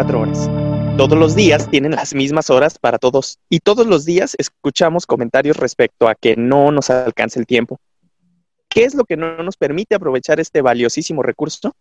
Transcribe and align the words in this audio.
24 0.00 0.20
horas. 0.20 0.96
Todos 0.96 1.18
los 1.18 1.34
días 1.34 1.68
tienen 1.70 1.92
las 1.92 2.14
mismas 2.14 2.50
horas 2.50 2.78
para 2.78 2.98
todos. 2.98 3.38
Y 3.48 3.60
todos 3.60 3.86
los 3.86 4.04
días 4.04 4.34
escuchamos 4.38 5.06
comentarios 5.06 5.56
respecto 5.56 6.08
a 6.08 6.14
que 6.14 6.36
no 6.36 6.70
nos 6.72 6.90
alcanza 6.90 7.38
el 7.38 7.46
tiempo. 7.46 7.78
¿Qué 8.68 8.84
es 8.84 8.94
lo 8.94 9.04
que 9.04 9.16
no 9.16 9.42
nos 9.42 9.56
permite 9.56 9.94
aprovechar 9.94 10.40
este 10.40 10.62
valiosísimo 10.62 11.22
recurso? 11.22 11.74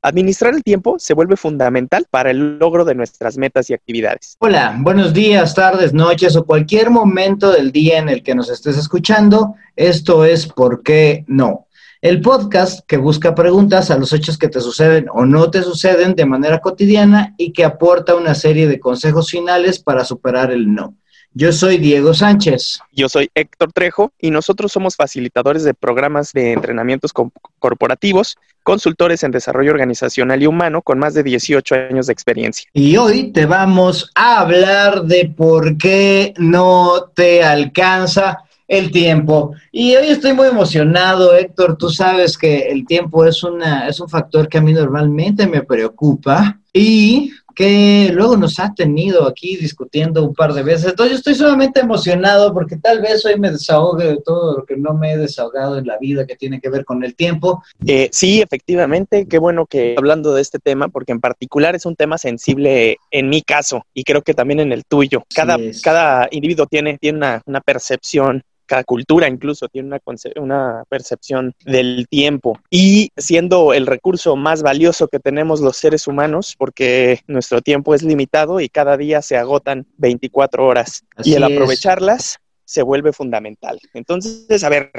Administrar 0.00 0.54
el 0.54 0.62
tiempo 0.62 0.98
se 0.98 1.14
vuelve 1.14 1.36
fundamental 1.36 2.06
para 2.10 2.30
el 2.30 2.58
logro 2.58 2.84
de 2.84 2.94
nuestras 2.94 3.36
metas 3.36 3.68
y 3.68 3.74
actividades. 3.74 4.36
Hola, 4.38 4.74
buenos 4.80 5.12
días, 5.12 5.54
tardes, 5.54 5.92
noches 5.92 6.36
o 6.36 6.44
cualquier 6.46 6.90
momento 6.90 7.52
del 7.52 7.70
día 7.70 7.98
en 7.98 8.08
el 8.08 8.22
que 8.22 8.34
nos 8.34 8.50
estés 8.50 8.78
escuchando. 8.78 9.54
Esto 9.76 10.24
es 10.24 10.46
¿Por 10.46 10.82
qué 10.82 11.24
no? 11.26 11.63
El 12.04 12.20
podcast 12.20 12.80
que 12.86 12.98
busca 12.98 13.34
preguntas 13.34 13.90
a 13.90 13.96
los 13.96 14.12
hechos 14.12 14.36
que 14.36 14.50
te 14.50 14.60
suceden 14.60 15.06
o 15.10 15.24
no 15.24 15.50
te 15.50 15.62
suceden 15.62 16.14
de 16.14 16.26
manera 16.26 16.60
cotidiana 16.60 17.34
y 17.38 17.54
que 17.54 17.64
aporta 17.64 18.14
una 18.14 18.34
serie 18.34 18.68
de 18.68 18.78
consejos 18.78 19.30
finales 19.30 19.78
para 19.78 20.04
superar 20.04 20.52
el 20.52 20.74
no. 20.74 20.94
Yo 21.32 21.50
soy 21.50 21.78
Diego 21.78 22.12
Sánchez. 22.12 22.80
Yo 22.92 23.08
soy 23.08 23.30
Héctor 23.34 23.72
Trejo 23.72 24.12
y 24.18 24.30
nosotros 24.30 24.70
somos 24.70 24.96
facilitadores 24.96 25.64
de 25.64 25.72
programas 25.72 26.34
de 26.34 26.52
entrenamientos 26.52 27.14
corporativos, 27.58 28.36
consultores 28.62 29.22
en 29.22 29.30
desarrollo 29.30 29.70
organizacional 29.70 30.42
y 30.42 30.46
humano 30.46 30.82
con 30.82 30.98
más 30.98 31.14
de 31.14 31.22
18 31.22 31.74
años 31.88 32.08
de 32.08 32.12
experiencia. 32.12 32.68
Y 32.74 32.98
hoy 32.98 33.32
te 33.32 33.46
vamos 33.46 34.10
a 34.14 34.40
hablar 34.40 35.04
de 35.04 35.32
por 35.34 35.78
qué 35.78 36.34
no 36.36 37.10
te 37.14 37.42
alcanza 37.42 38.44
el 38.68 38.90
tiempo. 38.90 39.52
Y 39.70 39.94
hoy 39.94 40.08
estoy 40.08 40.32
muy 40.32 40.48
emocionado, 40.48 41.34
Héctor. 41.34 41.76
Tú 41.76 41.90
sabes 41.90 42.38
que 42.38 42.70
el 42.70 42.86
tiempo 42.86 43.24
es, 43.24 43.42
una, 43.42 43.88
es 43.88 44.00
un 44.00 44.08
factor 44.08 44.48
que 44.48 44.58
a 44.58 44.62
mí 44.62 44.72
normalmente 44.72 45.46
me 45.46 45.62
preocupa 45.62 46.60
y 46.72 47.30
que 47.54 48.10
luego 48.12 48.36
nos 48.36 48.58
ha 48.58 48.74
tenido 48.74 49.26
aquí 49.28 49.56
discutiendo 49.56 50.24
un 50.24 50.34
par 50.34 50.52
de 50.52 50.62
veces. 50.62 50.90
Entonces 50.90 51.12
yo 51.12 51.18
estoy 51.18 51.34
sumamente 51.34 51.80
emocionado 51.80 52.52
porque 52.52 52.76
tal 52.76 53.00
vez 53.00 53.24
hoy 53.24 53.38
me 53.38 53.50
desahogue 53.50 54.04
de 54.04 54.18
todo 54.24 54.58
lo 54.58 54.64
que 54.64 54.76
no 54.76 54.94
me 54.94 55.12
he 55.12 55.16
desahogado 55.16 55.78
en 55.78 55.86
la 55.86 55.98
vida 55.98 56.26
que 56.26 56.36
tiene 56.36 56.60
que 56.60 56.68
ver 56.68 56.84
con 56.84 57.04
el 57.04 57.14
tiempo. 57.14 57.62
Eh, 57.86 58.08
sí, 58.12 58.42
efectivamente, 58.42 59.26
qué 59.28 59.38
bueno 59.38 59.66
que 59.66 59.94
hablando 59.96 60.34
de 60.34 60.42
este 60.42 60.58
tema, 60.58 60.88
porque 60.88 61.12
en 61.12 61.20
particular 61.20 61.74
es 61.74 61.86
un 61.86 61.96
tema 61.96 62.18
sensible 62.18 62.98
en 63.10 63.28
mi 63.28 63.42
caso 63.42 63.86
y 63.94 64.02
creo 64.02 64.22
que 64.22 64.34
también 64.34 64.60
en 64.60 64.72
el 64.72 64.84
tuyo. 64.84 65.22
Cada, 65.32 65.56
cada 65.82 66.28
individuo 66.30 66.66
tiene, 66.66 66.98
tiene 66.98 67.18
una, 67.18 67.42
una 67.46 67.60
percepción 67.60 68.42
cada 68.66 68.84
cultura 68.84 69.28
incluso 69.28 69.68
tiene 69.68 69.88
una, 69.88 70.00
una 70.36 70.84
percepción 70.88 71.54
del 71.64 72.06
tiempo 72.08 72.58
y 72.70 73.10
siendo 73.16 73.72
el 73.72 73.86
recurso 73.86 74.36
más 74.36 74.62
valioso 74.62 75.08
que 75.08 75.20
tenemos 75.20 75.60
los 75.60 75.76
seres 75.76 76.06
humanos 76.06 76.54
porque 76.58 77.20
nuestro 77.26 77.60
tiempo 77.60 77.94
es 77.94 78.02
limitado 78.02 78.60
y 78.60 78.68
cada 78.68 78.96
día 78.96 79.22
se 79.22 79.36
agotan 79.36 79.86
24 79.98 80.66
horas 80.66 81.04
y 81.22 81.34
el 81.34 81.44
aprovecharlas 81.44 82.38
se 82.64 82.82
vuelve 82.82 83.12
fundamental. 83.12 83.78
Entonces, 83.92 84.64
a 84.64 84.68
ver, 84.68 84.90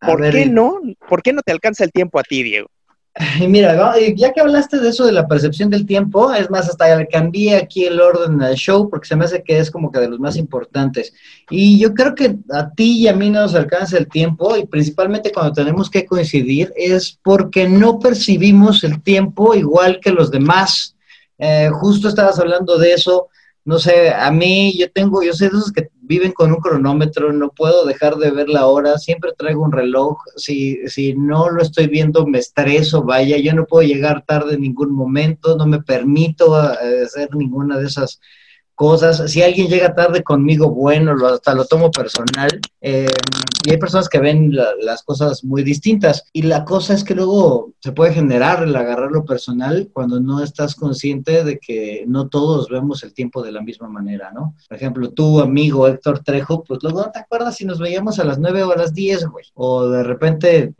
¿por 0.00 0.30
qué 0.30 0.46
no? 0.46 0.80
¿Por 1.08 1.22
qué 1.22 1.32
no 1.32 1.42
te 1.42 1.52
alcanza 1.52 1.84
el 1.84 1.92
tiempo 1.92 2.18
a 2.18 2.22
ti, 2.22 2.42
Diego? 2.42 2.68
Y 3.38 3.48
mira, 3.48 3.94
ya 4.16 4.32
que 4.32 4.40
hablaste 4.40 4.78
de 4.78 4.88
eso 4.88 5.04
de 5.04 5.12
la 5.12 5.28
percepción 5.28 5.70
del 5.70 5.86
tiempo, 5.86 6.32
es 6.32 6.50
más, 6.50 6.68
hasta 6.68 7.06
cambié 7.06 7.56
aquí 7.56 7.84
el 7.84 8.00
orden 8.00 8.38
del 8.38 8.54
show 8.54 8.88
porque 8.88 9.08
se 9.08 9.16
me 9.16 9.24
hace 9.24 9.42
que 9.42 9.58
es 9.58 9.70
como 9.70 9.90
que 9.90 10.00
de 10.00 10.08
los 10.08 10.20
más 10.20 10.36
importantes. 10.36 11.12
Y 11.50 11.78
yo 11.78 11.94
creo 11.94 12.14
que 12.14 12.36
a 12.52 12.70
ti 12.70 12.98
y 13.02 13.08
a 13.08 13.14
mí 13.14 13.30
no 13.30 13.42
nos 13.42 13.54
alcanza 13.54 13.98
el 13.98 14.08
tiempo 14.08 14.56
y 14.56 14.66
principalmente 14.66 15.32
cuando 15.32 15.52
tenemos 15.52 15.90
que 15.90 16.06
coincidir 16.06 16.72
es 16.76 17.18
porque 17.22 17.68
no 17.68 17.98
percibimos 17.98 18.84
el 18.84 19.02
tiempo 19.02 19.54
igual 19.54 20.00
que 20.00 20.10
los 20.10 20.30
demás. 20.30 20.96
Eh, 21.38 21.70
justo 21.72 22.08
estabas 22.08 22.38
hablando 22.38 22.78
de 22.78 22.92
eso 22.92 23.28
no 23.64 23.78
sé, 23.78 24.10
a 24.10 24.30
mí 24.30 24.76
yo 24.78 24.90
tengo, 24.90 25.22
yo 25.22 25.32
sé 25.32 25.44
de 25.44 25.56
esos 25.56 25.72
que 25.72 25.90
viven 26.10 26.32
con 26.32 26.50
un 26.50 26.58
cronómetro, 26.58 27.32
no 27.32 27.50
puedo 27.50 27.84
dejar 27.84 28.16
de 28.16 28.32
ver 28.32 28.48
la 28.48 28.66
hora, 28.66 28.98
siempre 28.98 29.30
traigo 29.38 29.62
un 29.62 29.70
reloj, 29.70 30.18
si, 30.34 30.80
si 30.88 31.14
no 31.14 31.48
lo 31.50 31.62
estoy 31.62 31.86
viendo 31.86 32.26
me 32.26 32.38
estreso, 32.38 33.04
vaya, 33.04 33.36
yo 33.38 33.54
no 33.54 33.64
puedo 33.64 33.86
llegar 33.86 34.24
tarde 34.26 34.54
en 34.54 34.62
ningún 34.62 34.92
momento, 34.92 35.56
no 35.56 35.66
me 35.66 35.80
permito 35.80 36.60
eh, 36.60 37.04
hacer 37.04 37.28
ninguna 37.36 37.78
de 37.78 37.86
esas 37.86 38.20
cosas. 38.80 39.30
Si 39.30 39.42
alguien 39.42 39.68
llega 39.68 39.94
tarde 39.94 40.22
conmigo, 40.22 40.70
bueno, 40.70 41.14
lo, 41.14 41.26
hasta 41.26 41.54
lo 41.54 41.66
tomo 41.66 41.90
personal. 41.90 42.48
Eh, 42.80 43.12
y 43.62 43.72
hay 43.72 43.76
personas 43.76 44.08
que 44.08 44.18
ven 44.18 44.56
las 44.80 45.02
cosas 45.02 45.44
muy 45.44 45.62
distintas. 45.62 46.24
Y 46.32 46.44
la 46.44 46.64
cosa 46.64 46.94
es 46.94 47.04
que 47.04 47.14
luego 47.14 47.74
se 47.80 47.92
puede 47.92 48.14
generar 48.14 48.62
el 48.62 48.74
agarrarlo 48.74 49.26
personal 49.26 49.90
cuando 49.92 50.18
no 50.18 50.42
estás 50.42 50.74
consciente 50.74 51.44
de 51.44 51.58
que 51.58 52.04
no 52.06 52.28
todos 52.28 52.70
vemos 52.70 53.02
el 53.02 53.12
tiempo 53.12 53.42
de 53.42 53.52
la 53.52 53.60
misma 53.60 53.86
manera, 53.90 54.32
¿no? 54.32 54.54
Por 54.66 54.78
ejemplo, 54.78 55.10
tú, 55.10 55.40
amigo 55.40 55.86
Héctor 55.86 56.20
Trejo, 56.20 56.64
pues 56.64 56.82
luego 56.82 57.02
no 57.02 57.10
te 57.10 57.18
acuerdas 57.18 57.56
si 57.56 57.66
nos 57.66 57.80
veíamos 57.80 58.18
a 58.18 58.24
las 58.24 58.38
9 58.38 58.62
o 58.62 58.72
a 58.72 58.76
las 58.76 58.94
10, 58.94 59.26
güey. 59.26 59.44
O 59.52 59.88
de 59.90 60.04
repente 60.04 60.74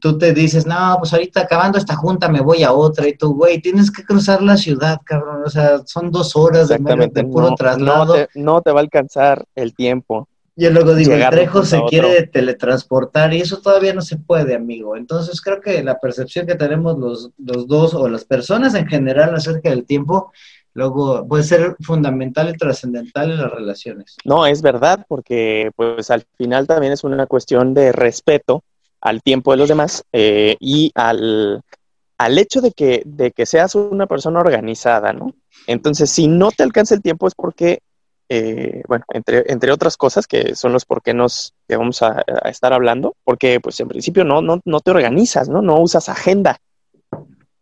tú 0.00 0.18
te 0.18 0.34
dices, 0.34 0.66
no, 0.66 0.96
pues 0.98 1.14
ahorita 1.14 1.40
acabando 1.40 1.78
esta 1.78 1.96
junta 1.96 2.28
me 2.28 2.42
voy 2.42 2.62
a 2.62 2.74
otra. 2.74 3.08
Y 3.08 3.16
tú, 3.16 3.34
güey, 3.34 3.62
tienes 3.62 3.90
que 3.90 4.04
cruzar 4.04 4.42
la 4.42 4.58
ciudad, 4.58 5.00
cabrón. 5.02 5.44
O 5.46 5.50
sea, 5.50 5.80
son 5.86 6.10
dos 6.10 6.36
horas 6.36 6.73
Exactamente. 6.74 7.22
De 7.22 7.28
puro 7.28 7.50
no, 7.50 7.54
traslado. 7.54 8.14
No 8.34 8.62
te, 8.62 8.70
va 8.70 8.80
a 8.80 8.82
alcanzar 8.82 9.44
el 9.54 9.74
tiempo. 9.74 10.28
Yo 10.56 10.70
luego 10.70 10.94
digo, 10.94 11.12
el 11.14 11.28
Trejo 11.30 11.64
se 11.64 11.82
quiere 11.88 12.28
teletransportar 12.28 13.34
y 13.34 13.40
eso 13.40 13.60
todavía 13.60 13.92
no 13.92 14.02
se 14.02 14.16
puede, 14.16 14.54
amigo. 14.54 14.96
Entonces 14.96 15.40
creo 15.40 15.60
que 15.60 15.82
la 15.82 15.98
percepción 15.98 16.46
que 16.46 16.54
tenemos 16.54 16.96
los, 16.96 17.30
los 17.38 17.66
dos 17.66 17.92
o 17.94 18.08
las 18.08 18.24
personas 18.24 18.74
en 18.74 18.86
general 18.86 19.34
acerca 19.34 19.70
del 19.70 19.84
tiempo 19.84 20.32
luego 20.74 21.26
puede 21.26 21.44
ser 21.44 21.76
fundamental 21.80 22.50
y 22.50 22.58
trascendental 22.58 23.30
en 23.30 23.38
las 23.38 23.50
relaciones. 23.50 24.16
No, 24.24 24.46
es 24.46 24.60
verdad, 24.60 25.04
porque 25.08 25.70
pues 25.74 26.10
al 26.10 26.24
final 26.36 26.66
también 26.66 26.92
es 26.92 27.04
una 27.04 27.26
cuestión 27.26 27.74
de 27.74 27.92
respeto 27.92 28.62
al 29.00 29.22
tiempo 29.22 29.52
de 29.52 29.56
los 29.56 29.68
demás 29.68 30.04
eh, 30.12 30.56
y 30.60 30.90
al, 30.94 31.62
al 32.18 32.38
hecho 32.38 32.60
de 32.60 32.72
que, 32.72 33.02
de 33.04 33.32
que 33.32 33.46
seas 33.46 33.74
una 33.74 34.06
persona 34.06 34.40
organizada, 34.40 35.12
¿no? 35.12 35.34
Entonces, 35.66 36.10
si 36.10 36.28
no 36.28 36.50
te 36.50 36.62
alcanza 36.62 36.94
el 36.94 37.02
tiempo 37.02 37.26
es 37.26 37.34
porque, 37.34 37.80
eh, 38.28 38.82
bueno, 38.88 39.04
entre, 39.12 39.44
entre 39.50 39.72
otras 39.72 39.96
cosas 39.96 40.26
que 40.26 40.54
son 40.54 40.72
los 40.72 40.84
por 40.84 41.02
qué 41.02 41.14
nos 41.14 41.54
que 41.68 41.76
vamos 41.76 42.02
a, 42.02 42.24
estar 42.44 42.72
hablando, 42.72 43.14
porque 43.24 43.60
pues 43.60 43.78
en 43.80 43.88
principio 43.88 44.24
no, 44.24 44.42
no, 44.42 44.60
no 44.64 44.80
te 44.80 44.90
organizas, 44.90 45.48
¿no? 45.48 45.62
No 45.62 45.80
usas 45.80 46.08
agenda. 46.08 46.58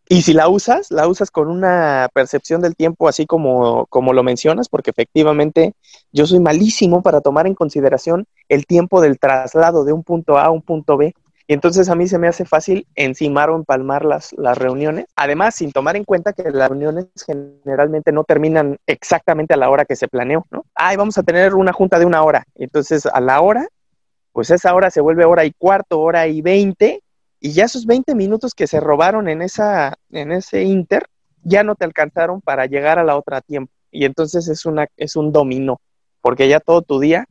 Y 0.08 0.20
si 0.22 0.34
la 0.34 0.48
usas, 0.48 0.90
la 0.90 1.08
usas 1.08 1.30
con 1.30 1.48
una 1.48 2.10
percepción 2.12 2.60
del 2.60 2.76
tiempo 2.76 3.08
así 3.08 3.24
como, 3.24 3.86
como 3.86 4.12
lo 4.12 4.22
mencionas, 4.22 4.68
porque 4.68 4.90
efectivamente 4.90 5.72
yo 6.12 6.26
soy 6.26 6.38
malísimo 6.38 7.02
para 7.02 7.22
tomar 7.22 7.46
en 7.46 7.54
consideración 7.54 8.26
el 8.50 8.66
tiempo 8.66 9.00
del 9.00 9.18
traslado 9.18 9.84
de 9.84 9.94
un 9.94 10.02
punto 10.02 10.36
A 10.36 10.44
a 10.44 10.50
un 10.50 10.60
punto 10.60 10.98
B. 10.98 11.14
Y 11.46 11.54
entonces 11.54 11.88
a 11.88 11.94
mí 11.94 12.06
se 12.06 12.18
me 12.18 12.28
hace 12.28 12.44
fácil 12.44 12.86
encimar 12.94 13.50
o 13.50 13.56
empalmar 13.56 14.04
las, 14.04 14.32
las 14.34 14.56
reuniones. 14.56 15.06
Además, 15.16 15.54
sin 15.54 15.72
tomar 15.72 15.96
en 15.96 16.04
cuenta 16.04 16.32
que 16.32 16.50
las 16.50 16.68
reuniones 16.68 17.06
generalmente 17.26 18.12
no 18.12 18.24
terminan 18.24 18.78
exactamente 18.86 19.54
a 19.54 19.56
la 19.56 19.70
hora 19.70 19.84
que 19.84 19.96
se 19.96 20.08
planeó, 20.08 20.46
¿no? 20.50 20.64
Ay, 20.74 20.96
vamos 20.96 21.18
a 21.18 21.22
tener 21.22 21.54
una 21.54 21.72
junta 21.72 21.98
de 21.98 22.06
una 22.06 22.22
hora. 22.22 22.44
Entonces, 22.54 23.06
a 23.06 23.20
la 23.20 23.40
hora, 23.40 23.66
pues 24.32 24.50
esa 24.50 24.74
hora 24.74 24.90
se 24.90 25.00
vuelve 25.00 25.24
hora 25.24 25.44
y 25.44 25.52
cuarto, 25.52 26.00
hora 26.00 26.26
y 26.26 26.40
veinte, 26.42 27.02
y 27.40 27.52
ya 27.52 27.64
esos 27.64 27.86
20 27.86 28.14
minutos 28.14 28.54
que 28.54 28.66
se 28.66 28.78
robaron 28.78 29.28
en, 29.28 29.42
esa, 29.42 29.94
en 30.10 30.30
ese 30.30 30.62
inter, 30.62 31.06
ya 31.42 31.64
no 31.64 31.74
te 31.74 31.84
alcanzaron 31.84 32.40
para 32.40 32.66
llegar 32.66 32.98
a 32.98 33.04
la 33.04 33.16
otra 33.16 33.40
tiempo. 33.40 33.72
Y 33.90 34.04
entonces 34.04 34.48
es, 34.48 34.64
una, 34.64 34.86
es 34.96 35.16
un 35.16 35.32
dominó, 35.32 35.80
porque 36.20 36.48
ya 36.48 36.60
todo 36.60 36.82
tu 36.82 37.00
día 37.00 37.26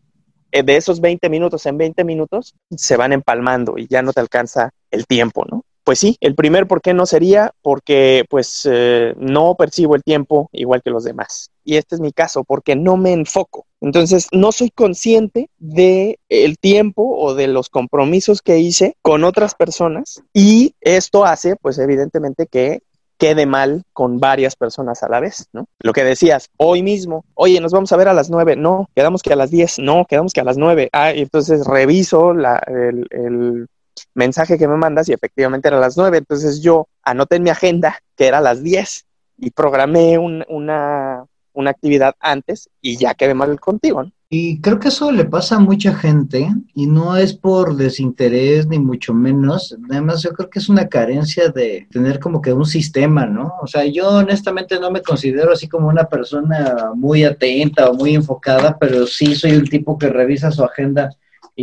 de 0.51 0.75
esos 0.75 1.01
20 1.01 1.29
minutos 1.29 1.65
en 1.65 1.77
20 1.77 2.03
minutos 2.03 2.53
se 2.75 2.97
van 2.97 3.13
empalmando 3.13 3.77
y 3.77 3.87
ya 3.87 4.01
no 4.01 4.13
te 4.13 4.19
alcanza 4.19 4.71
el 4.91 5.05
tiempo, 5.07 5.45
¿no? 5.49 5.63
Pues 5.83 5.97
sí, 5.97 6.15
el 6.21 6.35
primer 6.35 6.67
por 6.67 6.81
qué 6.81 6.93
no 6.93 7.05
sería 7.07 7.53
porque 7.61 8.25
pues 8.29 8.67
eh, 8.71 9.15
no 9.17 9.55
percibo 9.55 9.95
el 9.95 10.03
tiempo 10.03 10.49
igual 10.51 10.83
que 10.83 10.91
los 10.91 11.03
demás. 11.03 11.49
Y 11.63 11.77
este 11.77 11.95
es 11.95 12.01
mi 12.01 12.11
caso, 12.11 12.43
porque 12.43 12.75
no 12.75 12.97
me 12.97 13.13
enfoco. 13.13 13.65
Entonces, 13.81 14.27
no 14.31 14.51
soy 14.51 14.69
consciente 14.69 15.49
de 15.57 16.19
el 16.29 16.59
tiempo 16.59 17.17
o 17.17 17.33
de 17.33 17.47
los 17.47 17.69
compromisos 17.69 18.41
que 18.41 18.59
hice 18.59 18.95
con 19.01 19.23
otras 19.23 19.55
personas 19.55 20.21
y 20.33 20.75
esto 20.81 21.25
hace 21.25 21.55
pues 21.55 21.79
evidentemente 21.79 22.45
que 22.45 22.81
quede 23.21 23.45
mal 23.45 23.83
con 23.93 24.19
varias 24.19 24.55
personas 24.55 25.03
a 25.03 25.07
la 25.07 25.19
vez, 25.19 25.47
¿no? 25.53 25.67
Lo 25.77 25.93
que 25.93 26.03
decías, 26.03 26.49
hoy 26.57 26.81
mismo, 26.81 27.23
oye, 27.35 27.61
nos 27.61 27.71
vamos 27.71 27.91
a 27.91 27.97
ver 27.97 28.07
a 28.07 28.13
las 28.13 28.31
nueve, 28.31 28.55
no, 28.55 28.89
quedamos 28.95 29.21
que 29.21 29.31
a 29.31 29.35
las 29.35 29.51
diez, 29.51 29.77
no, 29.77 30.05
quedamos 30.09 30.33
que 30.33 30.41
a 30.41 30.43
las 30.43 30.57
nueve, 30.57 30.89
ah, 30.91 31.13
y 31.13 31.21
entonces 31.21 31.67
reviso 31.67 32.31
el, 32.31 33.67
mensaje 34.15 34.57
que 34.57 34.67
me 34.67 34.75
mandas 34.75 35.07
y 35.07 35.13
efectivamente 35.13 35.67
era 35.67 35.77
a 35.77 35.81
las 35.81 35.97
nueve, 35.97 36.17
entonces 36.17 36.63
yo 36.63 36.87
anoté 37.03 37.35
en 37.35 37.43
mi 37.43 37.51
agenda 37.51 37.99
que 38.17 38.25
era 38.25 38.39
a 38.39 38.41
las 38.41 38.63
diez 38.63 39.05
y 39.37 39.51
programé 39.51 40.17
una, 40.17 41.23
una 41.53 41.69
actividad 41.69 42.15
antes 42.19 42.71
y 42.81 42.97
ya 42.97 43.13
quedé 43.13 43.35
mal 43.35 43.59
contigo, 43.59 44.01
¿no? 44.01 44.11
Y 44.33 44.61
creo 44.61 44.79
que 44.79 44.87
eso 44.87 45.11
le 45.11 45.25
pasa 45.25 45.57
a 45.57 45.59
mucha 45.59 45.93
gente 45.93 46.49
y 46.73 46.87
no 46.87 47.17
es 47.17 47.33
por 47.33 47.75
desinterés 47.75 48.65
ni 48.65 48.79
mucho 48.79 49.13
menos. 49.13 49.77
Además, 49.89 50.23
yo 50.23 50.31
creo 50.31 50.49
que 50.49 50.59
es 50.59 50.69
una 50.69 50.87
carencia 50.87 51.49
de 51.49 51.85
tener 51.91 52.17
como 52.17 52.41
que 52.41 52.53
un 52.53 52.65
sistema, 52.65 53.25
¿no? 53.25 53.55
O 53.61 53.67
sea, 53.67 53.83
yo 53.83 54.07
honestamente 54.07 54.79
no 54.79 54.89
me 54.89 55.01
considero 55.01 55.51
así 55.51 55.67
como 55.67 55.89
una 55.89 56.05
persona 56.05 56.91
muy 56.95 57.25
atenta 57.25 57.89
o 57.89 57.93
muy 57.93 58.15
enfocada, 58.15 58.77
pero 58.79 59.05
sí 59.05 59.35
soy 59.35 59.51
un 59.51 59.67
tipo 59.67 59.97
que 59.97 60.07
revisa 60.07 60.49
su 60.49 60.63
agenda 60.63 61.09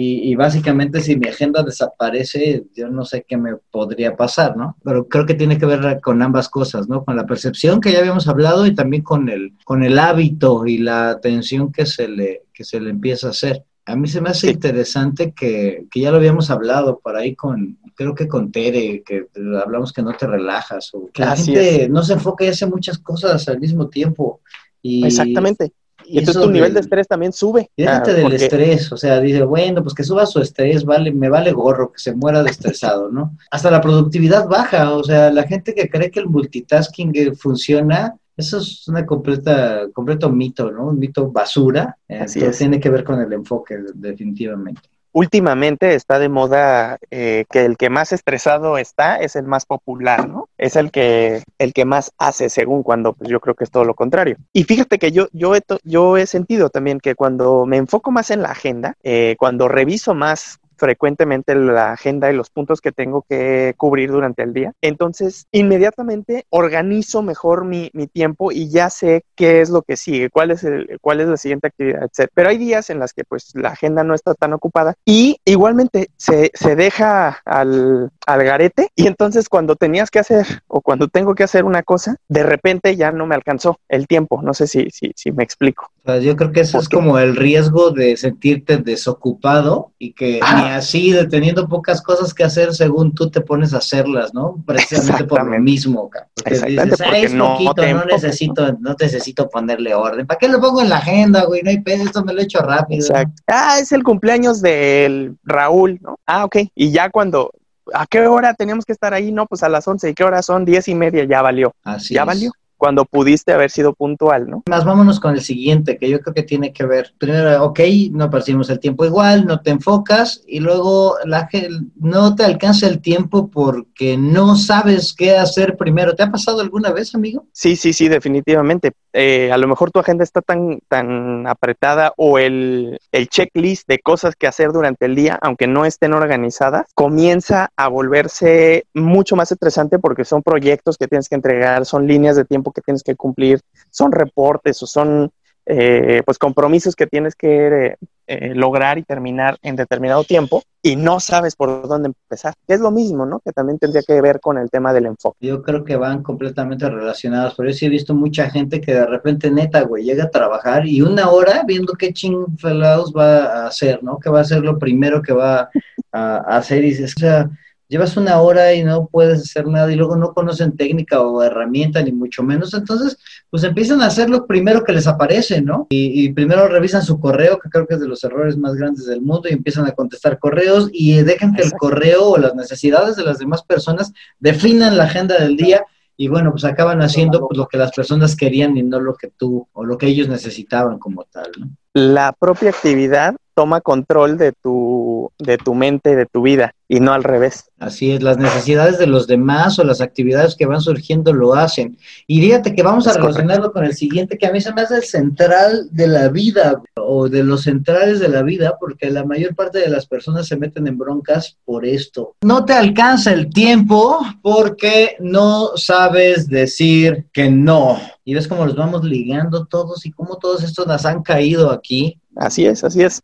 y, 0.01 0.35
básicamente 0.35 1.01
si 1.01 1.17
mi 1.17 1.29
agenda 1.29 1.63
desaparece, 1.63 2.65
yo 2.75 2.89
no 2.89 3.05
sé 3.05 3.25
qué 3.27 3.37
me 3.37 3.57
podría 3.57 4.17
pasar, 4.17 4.57
¿no? 4.57 4.77
Pero 4.85 5.09
creo 5.09 5.27
que 5.27 5.35
tiene 5.35 5.59
que 5.59 5.67
ver 5.67 6.01
con 6.01 6.23
ambas 6.23 6.49
cosas, 6.49 6.89
¿no? 6.89 7.05
Con 7.05 7.17
la 7.17 7.27
percepción 7.27 7.81
que 7.81 7.93
ya 7.93 7.99
habíamos 8.01 8.29
hablado 8.29 8.67
y 8.67 8.75
también 8.75 9.03
con 9.03 9.29
el, 9.29 9.55
con 9.65 9.83
el 9.83 9.99
hábito 9.99 10.67
y 10.67 10.79
la 10.79 11.11
atención 11.11 11.73
que 11.73 11.87
se 11.87 12.09
le, 12.09 12.45
que 12.53 12.65
se 12.65 12.81
le 12.81 12.91
empieza 12.91 13.29
a 13.29 13.31
hacer. 13.31 13.65
A 13.87 13.97
mí 13.97 14.07
se 14.07 14.21
me 14.21 14.29
hace 14.29 14.51
interesante 14.51 15.33
que, 15.33 15.87
que, 15.91 16.01
ya 16.01 16.11
lo 16.11 16.19
habíamos 16.19 16.51
hablado 16.51 17.01
por 17.01 17.17
ahí 17.17 17.35
con, 17.35 17.79
creo 17.95 18.15
que 18.15 18.29
con 18.29 18.53
Tere, 18.53 19.03
que 19.05 19.29
hablamos 19.63 19.93
que 19.93 20.03
no 20.03 20.13
te 20.13 20.27
relajas, 20.27 20.91
o 20.93 21.09
que 21.13 21.23
la 21.23 21.35
gente 21.35 21.89
no 21.89 22.03
se 22.03 22.13
enfoca 22.13 22.45
y 22.45 22.49
hace 22.49 22.67
muchas 22.67 22.99
cosas 22.99 23.49
al 23.49 23.59
mismo 23.59 23.89
tiempo. 23.89 24.41
Y, 24.83 25.07
Exactamente. 25.07 25.73
Y 26.09 26.19
entonces 26.19 26.43
tu 26.43 26.51
nivel 26.51 26.75
de 26.75 26.81
estrés 26.81 27.07
también 27.07 27.33
sube. 27.33 27.71
Fíjate 27.77 28.15
del 28.15 28.33
estrés, 28.33 28.91
o 28.93 28.97
sea, 28.97 29.21
dice, 29.21 29.43
bueno, 29.43 29.83
pues 29.83 29.95
que 29.95 30.05
suba 30.05 30.27
su 30.27 30.41
estrés, 30.41 30.85
vale, 30.85 31.13
me 31.13 31.29
vale 31.29 31.53
gorro, 31.53 31.93
que 31.93 31.99
se 31.99 32.15
muera 32.15 32.43
de 32.43 32.51
estresado, 32.51 33.11
¿no? 33.11 33.37
Hasta 33.51 33.71
la 33.71 33.81
productividad 33.81 34.49
baja, 34.49 34.95
o 34.95 35.05
sea, 35.05 35.31
la 35.31 35.45
gente 35.45 35.75
que 35.75 35.89
cree 35.89 36.11
que 36.11 36.21
el 36.21 36.29
multitasking 36.29 37.13
eh, 37.15 37.35
funciona, 37.35 38.17
eso 38.37 38.59
es 38.59 38.89
una 38.89 39.05
completa, 39.05 39.89
completo 39.93 40.31
mito, 40.31 40.71
¿no? 40.71 40.87
Un 40.87 40.99
mito 40.99 41.31
basura, 41.31 41.97
eh, 42.09 42.27
tiene 42.57 42.81
que 42.81 42.91
ver 42.91 43.05
con 43.05 43.21
el 43.21 43.33
enfoque, 43.33 43.77
definitivamente 43.95 44.89
últimamente 45.13 45.95
está 45.95 46.19
de 46.19 46.29
moda 46.29 46.99
eh, 47.11 47.45
que 47.51 47.65
el 47.65 47.77
que 47.77 47.91
más 47.91 48.13
estresado 48.13 48.79
está 48.79 49.17
es 49.17 49.37
el 49.37 49.45
más 49.45 49.67
popular, 49.67 50.29
¿no? 50.29 50.49
Es 50.59 50.77
el 50.77 50.91
que, 50.91 51.43
el 51.59 51.73
que 51.73 51.85
más 51.85 52.13
hace, 52.19 52.49
según 52.49 52.83
cuando 52.83 53.13
pues, 53.15 53.31
yo 53.31 53.41
creo 53.41 53.55
que 53.55 53.65
es 53.65 53.71
todo 53.71 53.85
lo 53.85 53.95
contrario. 53.95 54.37
Y 54.53 54.65
fíjate 54.65 54.99
que 54.99 55.13
yo, 55.13 55.29
yo, 55.33 55.55
he, 55.55 55.63
yo 55.85 56.17
he 56.17 56.27
sentido 56.27 56.71
también 56.71 57.01
que 57.01 57.15
cuando 57.15 57.67
me 57.67 57.77
enfoco 57.77 58.11
más 58.11 58.31
en 58.31 58.43
la 58.43 58.51
agenda, 58.51 58.95
eh, 59.03 59.37
cuando 59.39 59.69
reviso 59.69 60.15
más 60.15 60.59
frecuentemente 60.79 61.55
la 61.55 61.93
agenda 61.93 62.31
y 62.31 62.37
los 62.37 62.51
puntos 62.51 62.81
que 62.81 62.93
tengo 62.93 63.25
que 63.29 63.75
cubrir 63.77 64.11
durante 64.11 64.43
el 64.43 64.53
día. 64.53 64.73
Entonces, 64.81 65.47
inmediatamente 65.53 66.47
organizo 66.51 67.23
mejor 67.23 67.65
mi, 67.65 67.91
tiempo 68.13 68.53
y 68.53 68.71
ya 68.71 68.91
sé 68.91 69.25
qué 69.35 69.61
es 69.61 69.71
lo 69.71 69.83
que 69.83 69.97
sigue, 69.97 70.31
cuál 70.31 70.51
es, 70.51 70.65
el, 70.65 70.99
cuál 71.01 71.21
es 71.21 71.29
la 71.29 71.37
siguiente 71.37 71.67
actividad, 71.67 72.05
etc. 72.05 72.31
Pero 72.33 72.49
hay 72.49 72.59
días 72.59 72.91
en 72.91 72.99
las 73.01 73.13
que 73.13 73.25
pues 73.25 73.51
la 73.55 73.71
agenda 73.71 74.05
no 74.05 74.15
está 74.15 74.35
tan 74.35 74.53
ocupada 74.53 74.95
y 75.05 75.41
igualmente 75.45 76.11
se, 76.17 76.51
deja 76.77 77.41
al, 77.45 78.11
al 78.27 78.45
garete 78.45 78.91
y 78.95 79.07
entonces 79.07 79.49
cuando 79.49 79.77
tenías 79.77 80.11
que 80.11 80.21
hacer 80.21 80.47
o 80.69 80.81
cuando 80.81 81.09
tengo 81.09 81.35
que 81.35 81.45
hacer 81.45 81.65
una 81.65 81.83
cosa, 81.83 82.17
de 82.29 82.43
repente 82.45 82.97
ya 82.97 83.11
no 83.11 83.27
me 83.27 83.35
alcanzó 83.35 83.79
el 83.89 84.07
tiempo. 84.07 84.41
No 84.43 84.55
sé 84.55 84.67
si, 84.67 84.91
si, 84.91 85.13
si 85.15 85.33
me 85.33 85.43
explico. 85.43 85.91
Yo 86.17 86.37
creo 86.37 86.53
que 86.53 86.61
eso 86.61 86.79
es 86.79 86.89
como 86.89 87.19
el 87.19 87.37
riesgo 87.37 87.91
de 87.91 88.17
sentirte 88.17 88.79
desocupado 88.79 89.93
y 89.99 90.13
que 90.13 90.41
así, 90.43 91.15
teniendo 91.29 91.69
pocas 91.69 92.01
cosas 92.01 92.33
que 92.33 92.45
hacer, 92.45 92.75
según 92.75 93.15
tú 93.15 93.31
te 93.31 93.41
pones 93.41 93.75
a 93.75 93.79
hacerlas, 93.79 94.33
¿no? 94.33 94.63
Precisamente 94.67 95.25
por 95.25 95.45
lo 95.45 95.61
mismo, 95.61 96.11
porque 96.11 96.71
dices, 96.71 97.01
es 97.15 97.35
no 97.35 97.53
poquito, 97.53 97.87
no 97.95 98.05
necesito, 98.05 98.73
no 98.81 98.97
necesito 98.99 99.49
ponerle 99.49 99.95
orden. 99.95 100.27
¿Para 100.27 100.39
qué 100.39 100.49
lo 100.49 100.61
pongo 100.61 100.81
en 100.81 100.89
la 100.89 100.97
agenda, 100.97 101.45
güey? 101.45 101.63
No 101.63 101.71
hay 101.71 101.81
pedo, 101.81 102.05
esto 102.05 102.25
me 102.25 102.33
lo 102.33 102.41
echo 102.41 102.61
rápido. 102.61 103.07
Exacto. 103.07 103.43
Ah, 103.47 103.79
es 103.79 103.93
el 103.93 104.03
cumpleaños 104.03 104.63
del 104.63 105.37
Raúl, 105.45 105.99
¿no? 106.01 106.19
Ah, 106.27 106.45
ok. 106.45 106.57
Y 106.75 106.91
ya 106.91 107.11
cuando, 107.11 107.53
¿a 107.93 108.07
qué 108.07 108.27
hora 108.27 108.55
teníamos 108.55 108.85
que 108.85 108.93
estar 108.93 109.13
ahí? 109.13 109.31
No, 109.31 109.47
pues 109.47 109.63
a 109.63 109.69
las 109.69 109.87
once. 109.87 110.09
¿Y 110.09 110.15
qué 110.15 110.25
hora 110.25 110.43
son? 110.43 110.65
Diez 110.65 110.89
y 110.89 110.95
media, 110.95 111.25
ya 111.25 111.43
valió. 111.43 111.75
Así 111.85 112.15
Ya 112.15 112.25
valió 112.25 112.51
cuando 112.79 113.05
pudiste 113.05 113.53
haber 113.53 113.71
sido 113.71 113.93
puntual, 113.93 114.49
¿no? 114.49 114.63
Más 114.69 114.85
vámonos 114.85 115.21
con 115.21 115.35
el 115.35 115.43
siguiente, 115.43 115.99
que 115.99 116.09
yo 116.09 116.21
creo 116.21 116.35
que 116.35 116.43
tiene 116.45 116.73
que 116.73 116.87
ver. 116.87 117.13
Primero, 117.19 117.65
ok, 117.65 117.81
no 118.13 118.31
percibimos 118.31 118.71
el 118.71 118.81
tiempo 118.81 119.05
igual, 119.05 119.45
no 119.45 119.61
te 119.61 119.71
enfocas, 119.71 120.43
y 120.47 120.61
luego 120.61 121.17
la, 121.25 121.49
no 121.97 122.35
te 122.35 122.45
alcanza 122.45 122.87
el 122.87 123.01
tiempo 123.01 123.51
porque 123.51 124.17
no 124.17 124.57
sabes 124.57 125.13
qué 125.13 125.37
hacer 125.37 125.77
primero. 125.77 126.15
¿Te 126.15 126.23
ha 126.23 126.31
pasado 126.31 126.61
alguna 126.61 126.93
vez, 126.93 127.15
amigo? 127.15 127.47
Sí, 127.53 127.77
sí, 127.77 127.93
sí, 127.93 128.09
definitivamente. 128.09 128.93
Eh, 129.13 129.51
a 129.51 129.59
lo 129.59 129.67
mejor 129.67 129.91
tu 129.91 129.99
agenda 129.99 130.23
está 130.23 130.43
tan, 130.43 130.81
tan 130.87 131.47
apretada 131.47 132.13
o 132.17 132.39
el, 132.39 133.01
el 133.11 133.29
checklist 133.29 133.89
de 133.89 133.99
cosas 133.99 134.37
que 134.37 134.47
hacer 134.47 134.71
durante 134.71 135.07
el 135.07 135.17
día, 135.17 135.39
aunque 135.43 135.67
no 135.67 135.85
estén 135.85 136.13
organizadas, 136.13 136.87
comienza 136.95 137.71
a 137.77 137.89
volverse 137.89 138.87
mucho 138.95 139.35
más 139.35 139.51
estresante 139.51 139.99
porque 139.99 140.25
son 140.25 140.43
proyectos 140.43 140.97
que 140.99 141.09
tienes 141.09 141.29
que 141.29 141.35
entregar, 141.35 141.85
son 141.85 142.07
líneas 142.07 142.37
de 142.37 142.45
tiempo 142.45 142.68
que 142.73 142.83
tienes 142.83 143.03
que 143.03 143.17
cumplir, 143.17 143.61
son 143.91 144.13
reportes 144.13 144.83
o 144.83 144.87
son 144.87 145.31
eh, 145.71 146.23
pues 146.25 146.39
compromisos 146.39 146.97
que 146.97 147.07
tienes 147.07 147.35
que 147.35 147.97
eh, 148.27 148.55
lograr 148.55 148.97
y 148.97 149.03
terminar 149.03 149.59
en 149.61 149.77
determinado 149.77 150.25
tiempo 150.25 150.63
y 150.83 150.97
no 150.97 151.21
sabes 151.21 151.57
por 151.57 151.87
dónde 151.87 152.09
empezar. 152.09 152.55
Es 152.67 152.81
lo 152.81 152.91
mismo, 152.91 153.27
¿no? 153.27 153.41
Que 153.41 153.53
también 153.53 153.79
tendría 153.79 154.03
que 154.03 154.19
ver 154.23 154.41
con 154.41 154.57
el 154.57 154.71
tema 154.71 154.95
del 154.95 155.05
enfoque. 155.05 155.37
Yo 155.41 155.63
creo 155.63 155.85
que 155.85 155.97
van 155.97 156.23
completamente 156.23 156.89
relacionados. 156.89 157.55
Por 157.55 157.69
eso 157.69 157.85
he 157.85 157.91
visto 157.91 158.15
mucha 158.15 158.49
gente 158.49 158.81
que 158.81 158.95
de 158.95 159.05
repente, 159.05 159.51
neta, 159.51 159.83
güey, 159.83 160.05
llega 160.05 160.25
a 160.25 160.31
trabajar 160.31 160.87
y 160.87 161.03
una 161.03 161.29
hora 161.29 161.65
viendo 161.67 161.93
qué 161.93 162.15
chingfelados 162.15 163.13
va 163.15 163.39
a 163.39 163.67
hacer, 163.67 164.03
¿no? 164.03 164.19
Que 164.19 164.31
va 164.31 164.41
a 164.41 164.45
ser 164.45 164.63
lo 164.63 164.79
primero 164.79 165.21
que 165.21 165.35
va 165.35 165.69
a, 166.13 166.37
hacer 166.57 166.85
y 166.85 167.05
o 167.05 167.09
sea, 167.09 167.51
llevas 167.89 168.17
una 168.17 168.41
hora 168.41 168.75
y 168.75 168.85
no 168.85 169.07
puedes 169.07 169.41
hacer 169.41 169.67
nada 169.67 169.91
y 169.93 169.97
luego 169.97 170.17
no 170.17 170.35
conocen 170.35 170.77
técnica 170.77 171.21
o 171.21 171.43
herramienta 171.43 172.03
ni 172.03 172.13
mucho 172.13 172.43
menos, 172.43 172.75
entonces 172.75 173.19
pues 173.51 173.65
empiezan 173.65 174.03
a 174.03 174.07
hacer 174.07 174.29
lo 174.29 174.47
primero 174.47 174.85
que 174.85 174.93
les 174.93 175.07
aparece, 175.07 175.63
¿no? 175.63 175.87
Y, 175.89 176.31
primero 176.33 176.69
revisan 176.69 177.03
su 177.03 177.19
correo, 177.19 177.59
que 177.59 177.71
creo 177.71 177.87
que 177.87 177.95
es 177.95 178.01
de 178.01 178.09
los 178.09 178.23
errores 178.23 178.57
más 178.57 178.75
grandes 178.75 179.07
del 179.07 179.23
mundo, 179.23 179.49
y 179.49 179.55
empiezan 179.55 179.87
a 179.87 179.93
contestar 179.93 180.39
correos 180.39 180.91
y 180.93 181.15
dejan 181.23 181.55
que 181.55 181.63
el 181.63 181.73
correo 181.73 182.29
o 182.29 182.39
las 182.39 182.55
necesidades 182.55 183.17
de 183.17 183.25
las 183.25 183.39
demás 183.39 183.63
personas 183.63 184.13
definan 184.39 184.97
la 184.97 185.05
agenda 185.05 185.39
del 185.39 185.57
día 185.57 185.85
y 186.21 186.27
bueno, 186.27 186.51
pues 186.51 186.65
acaban 186.65 187.01
haciendo 187.01 187.47
pues, 187.47 187.57
lo 187.57 187.69
que 187.69 187.79
las 187.79 187.93
personas 187.93 188.35
querían 188.35 188.77
y 188.77 188.83
no 188.83 188.99
lo 188.99 189.15
que 189.15 189.29
tú 189.29 189.69
o 189.73 189.85
lo 189.85 189.97
que 189.97 190.09
ellos 190.09 190.29
necesitaban 190.29 190.99
como 190.99 191.25
tal, 191.25 191.53
¿no? 191.59 191.69
La 191.95 192.33
propia 192.33 192.71
actividad 192.71 193.37
toma 193.59 193.81
control 193.81 194.39
de 194.39 194.53
tu, 194.53 195.33
de 195.37 195.59
tu 195.59 195.75
mente, 195.75 196.15
de 196.15 196.27
tu 196.27 196.43
vida, 196.43 196.77
y 196.87 197.01
no 197.01 197.13
al 197.13 197.25
revés. 197.25 197.65
Así 197.81 198.13
es, 198.13 198.23
las 198.23 198.39
necesidades 198.39 198.99
de 198.99 199.09
los 199.09 199.27
demás 199.27 199.81
o 199.81 199.85
las 199.85 200.01
actividades 200.01 200.55
que 200.55 200.67
van 200.67 200.81
surgiendo 200.81 201.33
lo 201.33 201.57
hacen. 201.57 201.99
Y 202.29 202.41
fíjate 202.41 202.73
que 202.73 202.85
vamos 202.85 203.09
a 203.09 203.15
relacionarlo 203.15 203.73
con 203.73 203.85
el 203.85 203.95
siguiente, 203.95 204.39
que 204.39 204.47
a 204.47 204.53
mí 204.53 204.61
se 204.61 204.73
me 204.73 204.83
hace 204.83 204.95
el 204.95 205.03
central 205.03 205.89
de 205.91 206.07
la 206.07 206.29
vida, 206.29 206.81
o 206.95 207.29
de 207.29 207.43
los 207.43 207.65
centrales 207.65 208.21
de 208.21 208.29
la 208.29 208.45
vida, 208.45 208.77
porque 208.79 209.11
la 209.11 209.25
mayor 209.25 209.57
parte 209.57 209.81
de 209.81 209.91
las 209.91 210.07
personas 210.07 210.47
se 210.47 210.57
meten 210.57 210.87
en 210.87 210.97
broncas 210.97 211.57
por 211.65 211.85
esto. 211.85 212.37
No 212.43 212.65
te 212.65 212.75
alcanza 212.75 213.33
el 213.33 213.51
tiempo 213.51 214.21
porque 214.41 215.17
no 215.19 215.71
sabes 215.75 216.47
decir 216.47 217.27
que 217.33 217.51
no. 217.51 217.99
Y 218.25 218.35
ves 218.35 218.47
cómo 218.47 218.67
los 218.67 218.77
vamos 218.77 219.03
ligando 219.03 219.67
todos 219.67 220.07
y 220.07 220.13
cómo 220.13 220.37
todos 220.37 220.63
estos 220.63 220.87
nos 220.87 221.05
han 221.05 221.25
caído 221.25 221.73
aquí. 221.73 222.21
Así 222.37 222.67
es, 222.67 222.85
así 222.85 223.03
es. 223.03 223.21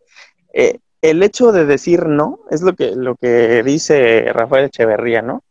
Eh, 0.54 0.78
el 1.02 1.22
hecho 1.22 1.52
de 1.52 1.66
decir 1.66 2.06
no 2.06 2.38
es 2.50 2.62
lo 2.62 2.74
que, 2.74 2.92
lo 2.96 3.16
que 3.16 3.62
dice 3.62 4.32
Rafael 4.32 4.66
Echeverría, 4.66 5.20
¿no? 5.20 5.42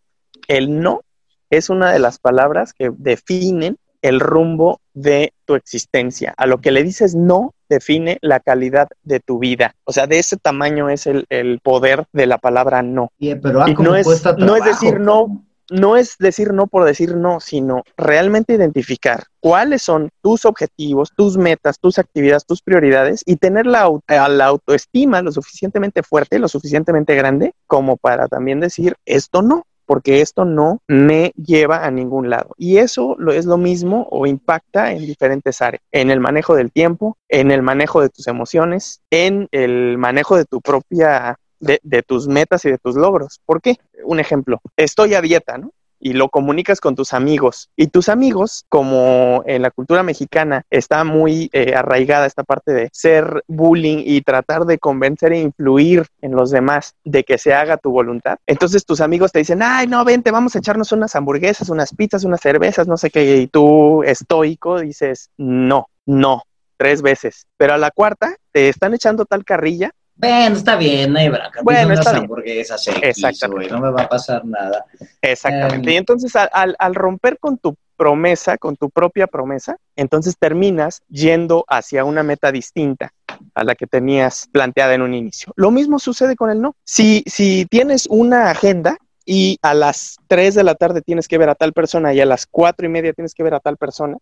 El 0.48 0.81
no 0.81 1.01
es 1.50 1.69
una 1.69 1.91
de 1.91 2.00
las 2.00 2.17
palabras 2.17 2.74
que 2.74 2.91
definen 2.98 3.77
el 4.01 4.19
rumbo 4.19 4.79
de 4.93 5.33
tu 5.45 5.55
existencia. 5.55 6.33
A 6.38 6.48
lo 6.48 6.60
que 6.60 6.72
le 6.72 6.83
dices 6.83 7.15
no 7.15 7.53
define 7.69 8.17
la 8.22 8.39
calidad 8.39 8.88
de 9.03 9.19
tu 9.19 9.39
vida. 9.39 9.75
O 9.83 9.93
sea, 9.93 10.07
de 10.07 10.19
ese 10.19 10.38
tamaño 10.38 10.89
es 10.89 11.07
el, 11.07 11.60
poder 11.62 12.05
de 12.13 12.25
la 12.25 12.38
palabra 12.38 12.81
no. 12.81 13.12
pero 13.19 13.67
y 13.67 13.74
no, 13.75 13.95
es, 13.95 14.07
no 14.38 14.55
es 14.55 14.65
decir 14.65 15.00
no 15.00 15.45
no 15.70 15.98
es 15.98 16.17
decir 16.17 16.53
no 16.53 16.67
por 16.67 16.86
decir 16.86 17.15
no, 17.15 17.39
sino 17.39 17.84
realmente 17.98 18.53
identificar 18.53 19.24
cuáles 19.39 19.82
son 19.82 20.10
tus 20.22 20.46
objetivos, 20.46 21.12
tus 21.15 21.38
metas, 21.38 21.79
tus 21.79 22.00
actividades, 22.00 22.46
tus 22.46 22.62
prioridades 22.62 23.24
y 23.25 23.38
tener 23.38 23.65
la, 23.65 23.89
la, 24.08 24.46
autoestima 24.46 25.22
lo 25.22 25.32
suficientemente 25.32 26.03
fuerte, 26.03 26.39
lo 26.39 26.48
suficientemente 26.48 27.15
grande 27.15 27.53
como 27.67 27.98
para 27.98 28.27
también 28.27 28.60
decir 28.60 28.96
esto 29.05 29.41
no 29.41 29.63
porque 29.86 30.22
esto 30.22 30.46
no 30.46 30.79
me 30.88 31.34
lleva 31.36 31.86
a 31.86 31.91
ningún 31.91 32.29
lado. 32.29 32.51
Y 32.58 32.77
eso 32.77 33.15
lo, 33.20 33.34
es 33.34 33.46
lo 33.46 33.58
mismo 33.58 34.08
o 34.12 34.25
impacta 34.25 34.91
en 34.91 35.05
diferentes 35.05 35.62
áreas, 35.62 35.84
en 35.91 36.10
el 36.10 36.20
manejo 36.20 36.55
del 36.55 36.72
tiempo, 36.72 37.17
en 37.29 37.51
el 37.51 37.62
manejo 37.62 38.01
de 38.01 38.10
tus 38.10 38.27
emociones, 38.27 39.01
en 39.12 39.48
el 39.51 39.98
manejo 39.98 40.38
de 40.38 40.46
tu 40.46 40.62
propia 40.62 41.38
de, 41.63 42.03
tus 42.03 42.27
metas 42.27 42.65
y 42.65 42.72
de 42.72 42.77
tus 42.77 42.96
logros. 42.96 43.39
¿Por 43.46 43.62
qué? 43.62 43.77
Un 44.03 44.20
ejemplo, 44.20 44.62
estoy 44.77 45.13
a 45.13 45.22
dieta, 45.22 45.58
¿no? 45.58 45.72
y 46.05 46.12
lo 46.12 46.27
comunicas 46.27 46.82
con 46.82 46.96
tus 46.96 47.13
amigos. 47.13 47.70
Y 47.77 47.88
tus 47.88 48.10
amigos, 48.10 48.65
como 48.67 49.41
en 49.46 49.62
la 49.62 49.72
cultura 49.72 50.03
mexicana 50.03 50.65
está 50.70 51.05
muy 51.05 51.50
eh, 51.53 51.75
arraigada 51.75 52.25
esta 52.25 52.43
parte 52.43 52.74
de 52.74 52.89
ser 52.91 53.41
bullying 53.48 54.03
y 54.05 54.22
tratar 54.22 54.65
de 54.65 54.79
convencer 54.79 55.32
e 55.32 55.39
influir 55.39 56.05
en 56.22 56.34
los 56.34 56.51
demás 56.51 56.93
de 57.05 57.24
que 57.24 57.38
se 57.38 57.53
haga 57.53 57.77
tu 57.77 57.91
voluntad. 57.91 58.38
Entonces 58.46 58.86
tus 58.86 59.00
amigos 59.00 59.32
te 59.32 59.39
dicen, 59.39 59.63
ay, 59.63 59.88
no, 59.88 60.03
vente, 60.03 60.29
vamos 60.32 60.55
a 60.55 60.60
echarnos 60.60 60.91
unas 60.91 61.15
hamburguesas, 61.15 61.70
unas 61.70 61.96
pizzas, 61.96 62.25
unas 62.25 62.41
cervezas, 62.41 62.86
no 62.86 62.98
sé 62.98 63.10
qué. 63.10 63.38
Y 63.38 63.48
tú, 63.48 64.03
estoico, 64.03 64.82
dices, 64.82 65.29
no, 65.38 65.88
no, 66.05 66.43
tres 66.75 67.01
veces. 67.01 67.48
Pero 67.55 67.75
a 67.75 67.77
la 67.77 67.91
cuarta 67.91 68.36
te 68.51 68.67
están 68.67 68.93
echando 68.93 69.24
tal 69.24 69.46
carrilla 69.46 69.91
bueno, 70.15 70.55
está 70.55 70.75
bien, 70.75 71.12
no 71.12 71.20
hay 71.20 71.29
bronca. 71.29 71.62
Bueno, 71.63 71.93
está 71.93 72.12
bien. 72.12 72.24
hamburguesas 72.24 72.88
Exactamente. 73.01 73.74
no 73.74 73.82
me 73.82 73.91
va 73.91 74.03
a 74.03 74.10
pasar 74.10 74.46
nada. 74.46 74.86
Exactamente. 75.22 75.89
Em, 75.89 75.93
y 75.93 75.98
entonces 75.98 76.36
al, 76.36 76.75
al, 76.77 76.96
romper 76.96 77.39
con 77.39 77.58
tu 77.58 77.75
promesa, 77.96 78.58
con 78.58 78.75
tu 78.75 78.89
propia 78.89 79.27
promesa, 79.27 79.77
entonces 79.96 80.36
terminas 80.38 81.01
yendo 81.10 81.65
hacia 81.67 82.05
una 82.05 82.24
meta 82.24 82.51
distinta 82.51 83.13
a 83.55 83.63
la 83.63 83.75
que 83.75 83.88
tenías 83.88 84.48
planteada 84.51 84.93
en 84.93 85.01
un 85.01 85.13
inicio. 85.13 85.51
Lo 85.55 85.72
mismo 85.72 86.00
sucede 86.00 86.36
con 86.36 86.50
el 86.50 86.62
no. 86.62 86.75
Si, 86.84 87.24
si 87.27 87.65
tienes 87.65 88.08
una 88.08 88.51
agenda 88.51 88.98
y 89.25 89.58
a 89.62 89.74
las 89.74 90.17
3 90.27 90.55
de 90.55 90.63
la 90.63 90.75
tarde 90.75 91.01
tienes 91.01 91.27
que 91.27 91.38
ver 91.38 91.50
a 91.50 91.55
tal 91.55 91.74
persona 91.74 92.13
y 92.13 92.22
a 92.22 92.25
las 92.25 92.46
cuatro 92.46 92.86
y 92.86 92.89
media 92.89 93.13
tienes 93.13 93.34
que 93.34 93.43
ver 93.43 93.53
a 93.53 93.60
tal 93.60 93.77
persona, 93.77 94.17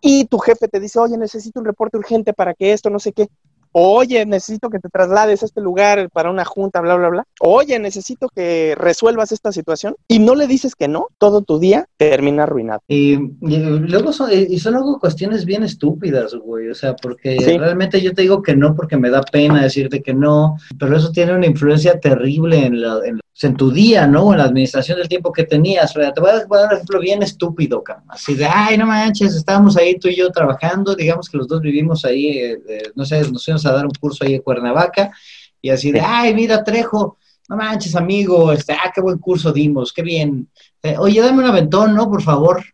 y 0.00 0.24
tu 0.26 0.38
jefe 0.38 0.66
te 0.68 0.80
dice, 0.80 0.98
oye, 0.98 1.18
necesito 1.18 1.60
un 1.60 1.66
reporte 1.66 1.98
urgente 1.98 2.32
para 2.32 2.54
que 2.54 2.72
esto, 2.72 2.88
no 2.88 2.98
sé 2.98 3.12
qué, 3.12 3.28
oye, 3.72 4.26
necesito 4.26 4.70
que 4.70 4.78
te 4.78 4.88
traslades 4.88 5.42
a 5.42 5.46
este 5.46 5.60
lugar 5.60 6.10
para 6.10 6.30
una 6.30 6.44
junta, 6.44 6.80
bla, 6.80 6.96
bla, 6.96 7.08
bla, 7.08 7.24
oye, 7.40 7.78
necesito 7.78 8.28
que 8.28 8.74
resuelvas 8.76 9.32
esta 9.32 9.52
situación 9.52 9.96
y 10.08 10.18
no 10.18 10.34
le 10.34 10.46
dices 10.46 10.74
que 10.74 10.88
no, 10.88 11.08
todo 11.18 11.42
tu 11.42 11.58
día 11.58 11.86
termina 11.96 12.44
arruinado. 12.44 12.80
Y, 12.88 13.16
luego 13.40 14.12
son, 14.12 14.30
y 14.32 14.58
son 14.58 14.76
algo 14.76 14.98
cuestiones 14.98 15.44
bien 15.44 15.62
estúpidas, 15.62 16.34
güey, 16.34 16.68
o 16.68 16.74
sea, 16.74 16.96
porque 16.96 17.36
realmente 17.58 18.00
yo 18.00 18.12
te 18.14 18.22
digo 18.22 18.42
que 18.42 18.56
no 18.56 18.74
porque 18.74 18.96
me 18.96 19.10
da 19.10 19.22
pena 19.22 19.62
decirte 19.62 20.02
que 20.02 20.14
no, 20.14 20.56
pero 20.78 20.96
eso 20.96 21.10
tiene 21.12 21.34
una 21.34 21.46
influencia 21.46 21.98
terrible 21.98 22.66
en, 22.66 22.80
la, 22.80 23.00
en, 23.04 23.20
en 23.42 23.56
tu 23.56 23.70
día, 23.70 24.06
¿no? 24.06 24.32
En 24.32 24.38
la 24.38 24.44
administración 24.44 24.98
del 24.98 25.08
tiempo 25.08 25.32
que 25.32 25.44
tenías. 25.44 25.92
Te 25.92 26.20
voy 26.20 26.30
a, 26.30 26.34
dar 26.34 26.46
un 26.48 26.72
ejemplo 26.72 27.00
bien 27.00 27.22
estúpido, 27.22 27.82
así 28.08 28.34
de, 28.34 28.44
ay, 28.44 28.76
no 28.76 28.86
manches, 28.86 29.34
estábamos 29.34 29.76
ahí 29.76 29.98
tú 29.98 30.08
y 30.08 30.16
yo 30.16 30.30
trabajando, 30.30 30.94
digamos 30.94 31.28
que 31.28 31.38
los 31.38 31.48
dos 31.48 31.60
vivimos 31.60 32.04
ahí, 32.04 32.38
eh, 32.38 32.58
eh, 32.68 32.82
no 32.94 33.04
sé, 33.04 33.22
nos 33.30 33.59
fuimos 33.60 33.66
a 33.66 33.72
dar 33.72 33.86
un 33.86 33.92
curso 33.92 34.24
ahí 34.24 34.34
en 34.34 34.42
Cuernavaca, 34.42 35.12
y 35.60 35.70
así 35.70 35.92
de, 35.92 36.00
ay, 36.00 36.34
mira, 36.34 36.64
Trejo, 36.64 37.18
no 37.48 37.56
manches, 37.56 37.94
amigo, 37.96 38.52
este, 38.52 38.72
ah, 38.72 38.90
qué 38.94 39.00
buen 39.00 39.18
curso 39.18 39.52
dimos, 39.52 39.92
qué 39.92 40.02
bien. 40.02 40.48
Eh, 40.82 40.96
oye, 40.98 41.20
dame 41.20 41.42
un 41.42 41.50
aventón, 41.50 41.94
¿no? 41.94 42.08
Por 42.08 42.22
favor. 42.22 42.64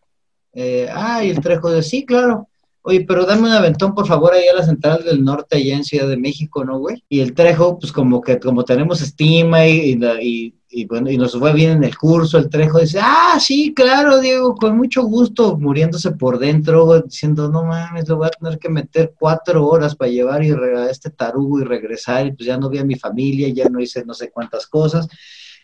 ay, 0.55 1.31
el 1.31 1.40
Trejo 1.40 1.71
de, 1.71 1.83
sí, 1.83 2.05
claro. 2.05 2.49
Oye, 2.83 3.05
pero 3.05 3.26
dame 3.26 3.43
un 3.49 3.52
aventón, 3.52 3.95
por 3.95 4.07
favor, 4.07 4.33
ahí 4.33 4.47
a 4.47 4.55
la 4.55 4.64
central 4.64 5.02
del 5.05 5.25
norte, 5.25 5.57
allá 5.57 5.75
en 5.75 5.85
Ciudad 5.85 6.09
de 6.09 6.16
México, 6.16 6.64
¿no, 6.64 6.78
güey? 6.78 7.02
Y 7.09 7.21
el 7.21 7.35
Trejo, 7.35 7.78
pues 7.81 7.90
como 7.90 8.21
que 8.21 8.38
como 8.38 8.64
tenemos 8.64 9.02
estima 9.02 9.66
y, 9.66 9.99
y, 9.99 10.05
y, 10.21 10.55
bueno, 10.85 11.11
y 11.11 11.16
nos 11.16 11.38
fue 11.38 11.54
bien 11.54 11.71
en 11.71 11.85
el 11.85 11.97
curso, 11.97 12.37
el 12.37 12.50
Trejo 12.50 12.80
dice, 12.80 12.99
ah, 13.00 13.38
sí, 13.40 13.73
claro, 13.75 14.21
Diego, 14.21 14.54
con 14.54 14.76
mucho 14.76 15.04
gusto, 15.04 15.56
muriéndose 15.56 16.11
por 16.11 16.38
dentro, 16.38 17.00
diciendo, 17.00 17.49
no 17.50 17.64
mames, 17.64 18.06
lo 18.09 18.18
voy 18.18 18.26
a 18.26 18.30
tener 18.30 18.59
que 18.59 18.68
meter 18.68 19.14
cuatro 19.18 19.66
horas 19.66 19.97
para 19.97 20.11
llevar 20.11 20.45
y 20.45 20.50
a 20.50 20.90
este 20.90 21.11
tarugo 21.11 21.61
y 21.61 21.64
regresar, 21.64 22.26
y 22.26 22.33
pues 22.33 22.47
ya 22.47 22.59
no 22.59 22.68
vi 22.68 22.78
a 22.78 22.85
mi 22.85 22.97
familia, 22.97 23.49
ya 23.49 23.68
no 23.71 23.80
hice 23.80 24.04
no 24.04 24.12
sé 24.12 24.30
cuántas 24.30 24.66
cosas. 24.66 25.09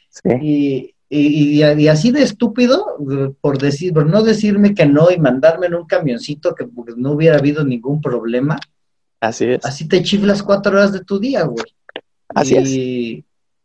Sí. 0.09 0.95
Y, 1.11 1.63
y, 1.63 1.89
así 1.89 2.11
de 2.11 2.23
estúpido, 2.23 2.97
por 3.43 3.59
decir, 3.59 3.93
por 3.93 4.07
no 4.07 4.23
decirme 4.23 4.75
que 4.75 4.87
no 4.87 5.11
y 5.11 5.19
mandarme 5.19 5.67
en 5.67 5.75
un 5.75 5.85
camioncito 5.85 6.55
que 6.55 6.67
no 6.97 7.13
hubiera 7.13 7.37
habido 7.37 7.65
ningún 7.65 8.01
problema. 8.01 8.59
Así 9.21 9.45
es. 9.45 9.65
Así 9.65 9.87
te 9.87 10.03
chiflas 10.03 10.43
cuatro 10.43 10.73
horas 10.73 10.91
de 10.91 11.05
tu 11.05 11.19
día, 11.19 11.43
güey. 11.43 11.67
Así 12.29 12.55
y, 12.55 13.19
es. 13.19 13.25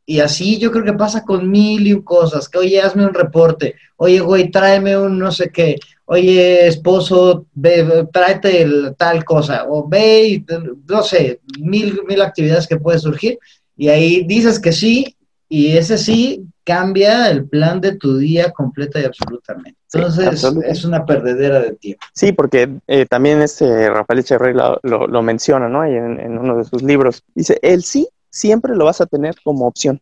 Y 0.09 0.21
así 0.21 0.57
yo 0.57 0.71
creo 0.71 0.85
que 0.85 0.93
pasa 0.93 1.25
con 1.25 1.51
mil 1.51 1.85
y 1.85 2.01
cosas, 2.01 2.47
que 2.47 2.57
oye, 2.57 2.81
hazme 2.81 3.05
un 3.05 3.13
reporte, 3.13 3.75
oye, 3.97 4.21
güey, 4.21 4.49
tráeme 4.49 4.97
un 4.97 5.19
no 5.19 5.33
sé 5.33 5.49
qué, 5.49 5.75
oye, 6.05 6.65
esposo, 6.65 7.45
ve, 7.53 8.07
tráete 8.13 8.65
tal 8.97 9.25
cosa, 9.25 9.65
o 9.67 9.85
ve, 9.85 10.27
y, 10.29 10.45
no 10.87 11.03
sé, 11.03 11.41
mil, 11.59 11.99
mil 12.07 12.21
actividades 12.21 12.67
que 12.67 12.77
pueden 12.77 13.01
surgir, 13.01 13.37
y 13.75 13.89
ahí 13.89 14.23
dices 14.23 14.61
que 14.61 14.71
sí, 14.71 15.13
y 15.49 15.75
ese 15.75 15.97
sí 15.97 16.45
cambia 16.63 17.29
el 17.29 17.45
plan 17.45 17.81
de 17.81 17.97
tu 17.97 18.17
día 18.17 18.51
completa 18.51 19.01
y 19.01 19.03
absolutamente. 19.03 19.77
Entonces 19.93 20.41
es 20.65 20.85
una 20.85 21.05
perdedera 21.05 21.59
de 21.59 21.73
tiempo. 21.73 22.05
Sí, 22.13 22.31
porque 22.31 22.79
eh, 22.87 23.05
también 23.05 23.41
este 23.41 23.89
Rafael 23.89 24.19
Echeverría 24.19 24.77
lo, 24.83 25.07
lo, 25.07 25.21
menciona, 25.21 25.67
¿no? 25.67 25.83
en, 25.83 26.19
en 26.19 26.37
uno 26.37 26.57
de 26.57 26.63
sus 26.63 26.81
libros. 26.81 27.23
Dice, 27.35 27.59
el 27.61 27.83
sí 27.83 28.07
siempre 28.29 28.75
lo 28.75 28.85
vas 28.85 29.01
a 29.01 29.05
tener 29.05 29.35
como 29.43 29.67
opción. 29.67 30.01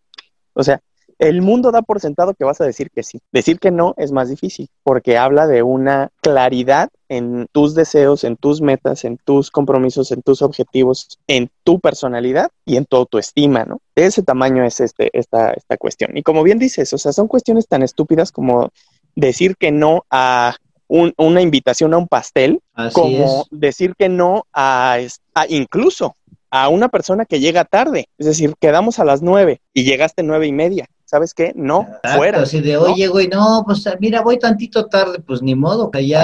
O 0.53 0.63
sea, 0.63 0.81
el 1.19 1.41
mundo 1.41 1.71
da 1.71 1.81
por 1.81 2.01
sentado 2.01 2.33
que 2.33 2.43
vas 2.43 2.59
a 2.59 2.65
decir 2.65 2.89
que 2.91 3.03
sí. 3.03 3.19
Decir 3.31 3.59
que 3.59 3.71
no 3.71 3.93
es 3.97 4.11
más 4.11 4.29
difícil 4.29 4.69
porque 4.83 5.17
habla 5.17 5.47
de 5.47 5.63
una 5.63 6.09
claridad 6.21 6.89
en 7.07 7.47
tus 7.51 7.75
deseos, 7.75 8.23
en 8.23 8.35
tus 8.35 8.61
metas, 8.61 9.05
en 9.05 9.17
tus 9.17 9.51
compromisos, 9.51 10.11
en 10.11 10.21
tus 10.21 10.41
objetivos, 10.41 11.19
en 11.27 11.49
tu 11.63 11.79
personalidad 11.79 12.49
y 12.65 12.77
en 12.77 12.85
tu 12.85 12.97
autoestima, 12.97 13.63
¿no? 13.63 13.79
De 13.95 14.05
ese 14.05 14.23
tamaño 14.23 14.65
es 14.65 14.81
este, 14.81 15.09
esta, 15.17 15.51
esta 15.51 15.77
cuestión. 15.77 16.17
Y 16.17 16.23
como 16.23 16.43
bien 16.43 16.59
dices, 16.59 16.91
o 16.93 16.97
sea, 16.97 17.13
son 17.13 17.27
cuestiones 17.27 17.67
tan 17.67 17.83
estúpidas 17.83 18.31
como 18.31 18.69
decir 19.15 19.55
que 19.55 19.71
no 19.71 20.05
a 20.09 20.55
una 20.87 21.41
invitación 21.41 21.93
a 21.93 21.97
un 21.97 22.07
pastel, 22.07 22.61
como 22.93 23.47
decir 23.49 23.95
que 23.97 24.07
no 24.07 24.45
a, 24.53 24.99
a 25.33 25.47
incluso 25.47 26.15
a 26.55 26.69
una 26.69 26.87
persona 26.87 27.25
que 27.25 27.41
llega 27.41 27.65
tarde. 27.65 28.07
Es 28.17 28.25
decir, 28.25 28.53
quedamos 28.61 28.99
a 28.99 29.05
las 29.05 29.21
nueve 29.21 29.61
y 29.73 29.83
llegaste 29.83 30.23
nueve 30.23 30.47
y 30.47 30.53
media. 30.53 30.87
¿Sabes 31.05 31.33
qué? 31.33 31.53
No, 31.55 31.87
fuera. 32.15 32.41
Así 32.41 32.61
de, 32.61 32.77
oye, 32.77 33.07
güey, 33.07 33.27
no, 33.27 33.63
pues 33.65 33.87
mira, 33.99 34.21
voy 34.21 34.39
tantito 34.39 34.85
tarde, 34.87 35.19
pues 35.19 35.41
ni 35.41 35.55
modo, 35.55 35.91
que 35.91 36.05
ya 36.05 36.23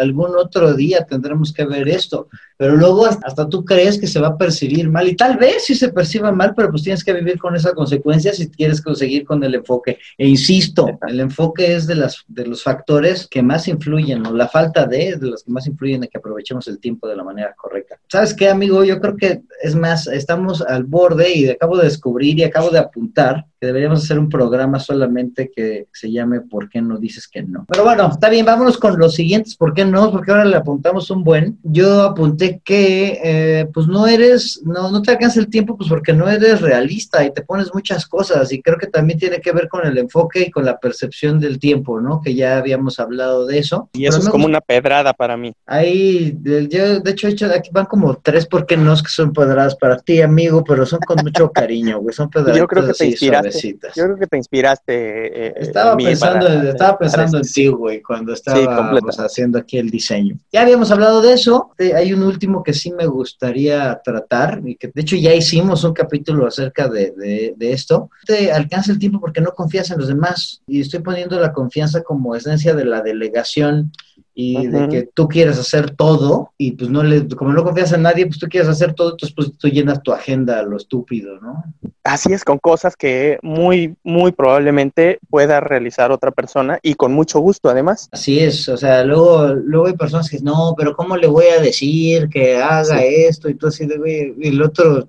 algún 0.00 0.36
otro 0.36 0.74
día 0.74 1.04
tendremos 1.04 1.52
que 1.52 1.64
ver 1.64 1.88
esto. 1.88 2.28
Pero 2.56 2.76
luego 2.76 3.06
hasta 3.06 3.48
tú 3.48 3.64
crees 3.64 3.98
que 3.98 4.06
se 4.06 4.20
va 4.20 4.28
a 4.28 4.38
percibir 4.38 4.88
mal, 4.88 5.08
y 5.08 5.16
tal 5.16 5.36
vez 5.36 5.64
sí 5.64 5.74
se 5.74 5.88
perciba 5.88 6.30
mal, 6.30 6.54
pero 6.54 6.70
pues 6.70 6.82
tienes 6.82 7.02
que 7.02 7.12
vivir 7.12 7.38
con 7.38 7.56
esa 7.56 7.72
consecuencia 7.72 8.32
si 8.32 8.48
quieres 8.48 8.80
conseguir 8.80 9.24
con 9.24 9.42
el 9.42 9.54
enfoque. 9.56 9.98
E 10.16 10.26
insisto, 10.26 10.98
el 11.06 11.20
enfoque 11.20 11.74
es 11.74 11.86
de, 11.86 11.96
las, 11.96 12.24
de 12.28 12.46
los 12.46 12.62
factores 12.62 13.26
que 13.26 13.42
más 13.42 13.66
influyen, 13.68 14.24
o 14.26 14.32
la 14.32 14.48
falta 14.48 14.86
de, 14.86 15.08
es 15.08 15.20
de 15.20 15.28
los 15.28 15.42
que 15.42 15.50
más 15.50 15.66
influyen 15.66 16.04
en 16.04 16.08
que 16.08 16.18
aprovechemos 16.18 16.68
el 16.68 16.78
tiempo 16.78 17.08
de 17.08 17.16
la 17.16 17.24
manera 17.24 17.54
correcta. 17.54 17.98
¿Sabes 18.08 18.32
qué, 18.32 18.48
amigo? 18.48 18.84
Yo 18.84 19.00
creo 19.00 19.16
que 19.16 19.42
es 19.62 19.74
más, 19.74 20.06
estamos 20.06 20.62
al 20.62 20.84
borde 20.84 21.34
y 21.34 21.48
acabo 21.48 21.76
de 21.76 21.84
descubrir 21.84 22.38
y 22.38 22.44
acabo 22.44 22.70
de 22.70 22.78
apuntar 22.78 23.46
que 23.60 23.66
deberíamos 23.66 24.04
hacer 24.04 24.13
un 24.18 24.28
programa 24.28 24.78
solamente 24.78 25.50
que 25.54 25.88
se 25.92 26.10
llame 26.10 26.40
¿Por 26.40 26.68
qué 26.68 26.80
no 26.80 26.98
dices 26.98 27.28
que 27.28 27.42
no? 27.42 27.64
Pero 27.68 27.84
bueno, 27.84 28.08
está 28.10 28.28
bien, 28.28 28.46
vámonos 28.46 28.78
con 28.78 28.98
los 28.98 29.14
siguientes 29.14 29.56
¿Por 29.56 29.74
qué 29.74 29.84
no? 29.84 30.10
Porque 30.10 30.30
ahora 30.30 30.44
le 30.44 30.56
apuntamos 30.56 31.10
un 31.10 31.24
buen. 31.24 31.58
Yo 31.62 32.02
apunté 32.02 32.60
que 32.64 33.20
eh, 33.22 33.66
pues 33.72 33.86
no 33.86 34.06
eres, 34.06 34.60
no, 34.64 34.90
no 34.90 35.02
te 35.02 35.12
alcanza 35.12 35.40
el 35.40 35.48
tiempo 35.48 35.76
pues 35.76 35.88
porque 35.88 36.12
no 36.12 36.28
eres 36.28 36.60
realista 36.60 37.24
y 37.24 37.32
te 37.32 37.42
pones 37.42 37.72
muchas 37.74 38.06
cosas 38.06 38.52
y 38.52 38.62
creo 38.62 38.78
que 38.78 38.86
también 38.86 39.18
tiene 39.18 39.40
que 39.40 39.52
ver 39.52 39.68
con 39.68 39.86
el 39.86 39.98
enfoque 39.98 40.44
y 40.46 40.50
con 40.50 40.64
la 40.64 40.78
percepción 40.78 41.40
del 41.40 41.58
tiempo, 41.58 42.00
¿no? 42.00 42.20
Que 42.22 42.34
ya 42.34 42.58
habíamos 42.58 43.00
hablado 43.00 43.46
de 43.46 43.58
eso. 43.58 43.88
Y 43.92 44.06
eso 44.06 44.18
es 44.18 44.28
como 44.28 44.46
una 44.46 44.60
pedrada 44.60 45.12
para 45.12 45.36
mí. 45.36 45.54
Ahí, 45.66 46.36
yo 46.42 47.00
de 47.00 47.10
hecho, 47.10 47.28
hecho 47.28 47.46
aquí 47.46 47.70
van 47.72 47.86
como 47.86 48.16
tres 48.16 48.46
¿por 48.46 48.66
qué 48.66 48.76
no? 48.76 48.94
que 48.94 49.08
son 49.08 49.32
pedradas 49.32 49.74
para 49.76 49.98
ti, 49.98 50.20
amigo, 50.20 50.62
pero 50.64 50.86
son 50.86 51.00
con 51.00 51.18
mucho 51.22 51.50
cariño, 51.50 52.00
güey, 52.00 52.14
son 52.14 52.30
pedradas. 52.30 52.56
Yo 52.56 52.66
creo 52.66 52.86
que 52.86 52.92
te 52.92 53.06
inspiraste. 53.06 53.78
Yo 54.04 54.08
creo 54.08 54.18
que 54.18 54.26
te 54.26 54.36
inspiraste. 54.36 55.46
Eh, 55.46 55.54
estaba, 55.56 55.96
pensando, 55.96 56.46
estaba 56.46 56.98
pensando 56.98 57.38
en 57.38 57.44
ti, 57.44 57.68
güey, 57.68 58.02
cuando 58.02 58.34
estábamos 58.34 59.18
haciendo 59.18 59.58
aquí 59.58 59.78
el 59.78 59.88
diseño. 59.88 60.36
Ya 60.52 60.62
habíamos 60.62 60.90
hablado 60.90 61.22
de 61.22 61.32
eso. 61.32 61.70
Hay 61.96 62.12
un 62.12 62.22
último 62.22 62.62
que 62.62 62.74
sí 62.74 62.92
me 62.92 63.06
gustaría 63.06 63.98
tratar, 64.04 64.60
y 64.64 64.76
que 64.76 64.88
de 64.88 65.00
hecho 65.00 65.16
ya 65.16 65.34
hicimos 65.34 65.84
un 65.84 65.94
capítulo 65.94 66.46
acerca 66.46 66.88
de, 66.88 67.12
de, 67.16 67.54
de 67.56 67.72
esto. 67.72 68.10
Te 68.26 68.52
alcanza 68.52 68.92
el 68.92 68.98
tiempo 68.98 69.20
porque 69.20 69.40
no 69.40 69.52
confías 69.52 69.90
en 69.90 69.98
los 69.98 70.08
demás. 70.08 70.60
Y 70.66 70.82
estoy 70.82 71.00
poniendo 71.00 71.40
la 71.40 71.52
confianza 71.52 72.02
como 72.02 72.34
esencia 72.34 72.74
de 72.74 72.84
la 72.84 73.00
delegación 73.00 73.90
y 74.34 74.66
de 74.66 74.88
que 74.88 75.08
tú 75.14 75.28
quieres 75.28 75.58
hacer 75.58 75.90
todo 75.92 76.52
y 76.58 76.72
pues 76.72 76.90
no 76.90 77.02
le, 77.02 77.28
como 77.28 77.52
no 77.52 77.62
confías 77.62 77.92
en 77.92 78.02
nadie, 78.02 78.26
pues 78.26 78.38
tú 78.38 78.48
quieres 78.48 78.68
hacer 78.68 78.94
todo, 78.94 79.12
entonces 79.12 79.34
pues 79.34 79.56
tú 79.56 79.68
llenas 79.68 80.02
tu 80.02 80.12
agenda 80.12 80.58
a 80.58 80.62
lo 80.62 80.76
estúpido, 80.76 81.40
¿no? 81.40 81.64
Así 82.02 82.32
es, 82.32 82.44
con 82.44 82.58
cosas 82.58 82.96
que 82.96 83.38
muy 83.42 83.94
muy, 84.02 84.32
probablemente 84.32 85.18
pueda 85.30 85.60
realizar 85.60 86.10
otra 86.12 86.30
persona 86.30 86.78
y 86.82 86.94
con 86.94 87.12
mucho 87.12 87.40
gusto 87.40 87.68
además. 87.68 88.08
Así 88.12 88.40
es, 88.40 88.68
o 88.68 88.76
sea, 88.76 89.04
luego, 89.04 89.54
luego 89.54 89.86
hay 89.86 89.94
personas 89.94 90.28
que 90.28 90.36
dicen, 90.36 90.46
no, 90.46 90.74
pero 90.76 90.94
¿cómo 90.94 91.16
le 91.16 91.26
voy 91.26 91.46
a 91.46 91.60
decir 91.60 92.28
que 92.28 92.56
haga 92.56 93.02
esto? 93.02 93.48
Y 93.48 93.54
tú 93.54 93.68
así 93.68 93.86
de, 93.86 94.34
y 94.38 94.48
el 94.48 94.62
otro, 94.62 95.08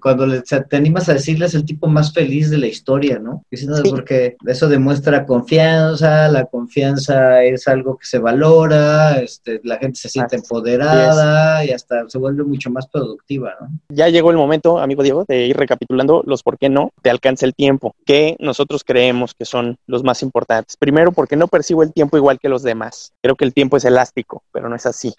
cuando 0.00 0.26
le, 0.26 0.42
te 0.42 0.76
animas 0.76 1.08
a 1.08 1.14
decirle 1.14 1.46
es 1.46 1.54
el 1.54 1.64
tipo 1.64 1.86
más 1.86 2.12
feliz 2.12 2.50
de 2.50 2.58
la 2.58 2.66
historia, 2.66 3.18
¿no? 3.18 3.44
Porque 3.88 4.36
eso 4.46 4.68
demuestra 4.68 5.26
confianza, 5.26 6.28
la 6.28 6.46
confianza 6.46 7.42
es 7.42 7.68
algo 7.68 7.98
que 7.98 8.06
se 8.06 8.18
valora, 8.18 8.59
este, 8.66 9.60
la 9.64 9.78
gente 9.78 9.98
se 9.98 10.08
siente 10.08 10.36
empoderada 10.36 11.64
y 11.64 11.70
hasta 11.70 12.08
se 12.08 12.18
vuelve 12.18 12.44
mucho 12.44 12.70
más 12.70 12.86
productiva, 12.86 13.54
¿no? 13.60 13.68
Ya 13.88 14.08
llegó 14.08 14.30
el 14.30 14.36
momento, 14.36 14.78
amigo 14.78 15.02
Diego, 15.02 15.24
de 15.26 15.46
ir 15.46 15.56
recapitulando 15.56 16.22
los 16.26 16.42
por 16.42 16.58
qué 16.58 16.68
no 16.68 16.90
te 17.02 17.10
alcanza 17.10 17.46
el 17.46 17.54
tiempo, 17.54 17.94
que 18.04 18.36
nosotros 18.38 18.84
creemos 18.84 19.34
que 19.34 19.44
son 19.44 19.76
los 19.86 20.04
más 20.04 20.22
importantes. 20.22 20.76
Primero, 20.76 21.12
porque 21.12 21.36
no 21.36 21.48
percibo 21.48 21.82
el 21.82 21.92
tiempo 21.92 22.16
igual 22.16 22.38
que 22.38 22.48
los 22.48 22.62
demás. 22.62 23.12
Creo 23.22 23.36
que 23.36 23.44
el 23.44 23.54
tiempo 23.54 23.76
es 23.76 23.84
elástico, 23.84 24.42
pero 24.52 24.68
no 24.68 24.76
es 24.76 24.86
así. 24.86 25.14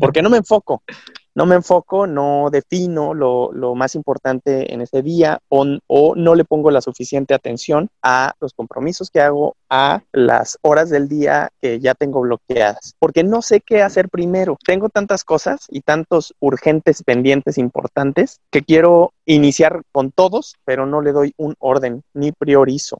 Porque 0.00 0.22
no 0.22 0.30
me 0.30 0.38
enfoco 0.38 0.82
no 1.34 1.46
me 1.46 1.56
enfoco, 1.56 2.06
no 2.06 2.48
defino 2.50 3.14
lo, 3.14 3.74
más 3.74 3.94
importante 3.94 4.72
en 4.72 4.80
ese 4.80 5.02
día 5.02 5.40
o, 5.48 5.66
o, 5.88 6.14
no 6.14 6.34
le 6.34 6.44
pongo 6.44 6.70
la 6.70 6.80
suficiente 6.80 7.34
atención 7.34 7.90
a 8.02 8.34
los 8.40 8.52
compromisos 8.52 9.10
que 9.10 9.20
hago, 9.20 9.56
a 9.68 10.02
las 10.12 10.58
horas 10.62 10.90
del 10.90 11.08
día 11.08 11.50
que 11.60 11.80
ya 11.80 11.94
tengo 11.94 12.20
bloqueadas, 12.20 12.94
porque 12.98 13.24
no 13.24 13.42
sé 13.42 13.60
qué 13.60 13.82
hacer 13.82 14.08
primero. 14.08 14.56
Tengo 14.64 14.88
tantas 14.88 15.24
cosas 15.24 15.66
y 15.68 15.80
tantos 15.80 16.34
urgentes 16.38 17.02
pendientes 17.02 17.58
importantes 17.58 18.40
que 18.50 18.62
quiero 18.62 19.12
iniciar 19.26 19.82
con 19.92 20.12
todos, 20.12 20.54
pero 20.64 20.86
no 20.86 21.00
le 21.00 21.12
doy 21.12 21.34
un 21.36 21.54
orden 21.58 22.02
ni 22.12 22.32
priorizo. 22.32 22.98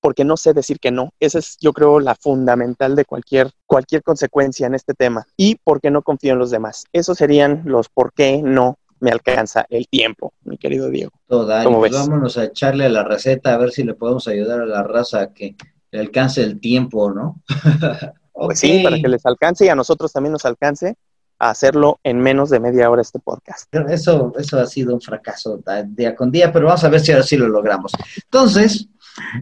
Porque 0.00 0.24
no 0.24 0.36
sé 0.36 0.52
decir 0.52 0.78
que 0.78 0.90
no. 0.90 1.12
Esa 1.20 1.38
es, 1.38 1.56
yo 1.60 1.72
creo, 1.72 2.00
la 2.00 2.14
fundamental 2.14 2.96
de 2.96 3.04
cualquier, 3.04 3.50
cualquier 3.66 4.02
consecuencia 4.02 4.66
en 4.66 4.74
este 4.74 4.94
tema. 4.94 5.26
Y 5.36 5.56
porque 5.64 5.90
no 5.90 6.02
confío 6.02 6.32
en 6.32 6.38
los 6.38 6.50
demás. 6.50 6.84
Esos 6.92 7.18
serían 7.18 7.62
los 7.64 7.88
por 7.88 8.12
qué 8.12 8.40
no 8.42 8.78
me 9.00 9.10
alcanza 9.10 9.66
el 9.70 9.86
tiempo, 9.88 10.32
mi 10.42 10.58
querido 10.58 10.88
Diego. 10.90 11.12
Toda, 11.26 11.64
pues 11.64 11.92
vámonos 11.92 12.36
a 12.36 12.44
echarle 12.44 12.86
a 12.86 12.88
la 12.88 13.04
receta 13.04 13.54
a 13.54 13.58
ver 13.58 13.70
si 13.70 13.84
le 13.84 13.94
podemos 13.94 14.26
ayudar 14.28 14.60
a 14.60 14.66
la 14.66 14.82
raza 14.82 15.20
a 15.20 15.32
que 15.32 15.56
le 15.90 16.00
alcance 16.00 16.42
el 16.42 16.60
tiempo, 16.60 17.10
¿no? 17.10 17.42
Pues 18.40 18.60
sí, 18.60 18.82
para 18.84 19.00
que 19.00 19.08
les 19.08 19.26
alcance 19.26 19.64
y 19.64 19.68
a 19.68 19.74
nosotros 19.74 20.12
también 20.12 20.32
nos 20.32 20.44
alcance 20.44 20.94
a 21.40 21.50
hacerlo 21.50 21.98
en 22.04 22.20
menos 22.20 22.50
de 22.50 22.60
media 22.60 22.88
hora 22.88 23.02
este 23.02 23.18
podcast. 23.18 23.66
Eso, 23.88 24.32
eso 24.38 24.60
ha 24.60 24.66
sido 24.66 24.94
un 24.94 25.00
fracaso 25.00 25.60
día 25.86 26.14
con 26.14 26.30
día, 26.30 26.52
pero 26.52 26.66
vamos 26.66 26.84
a 26.84 26.88
ver 26.88 27.00
si 27.00 27.10
ahora 27.10 27.24
sí 27.24 27.36
lo 27.36 27.48
logramos. 27.48 27.90
Entonces, 28.16 28.88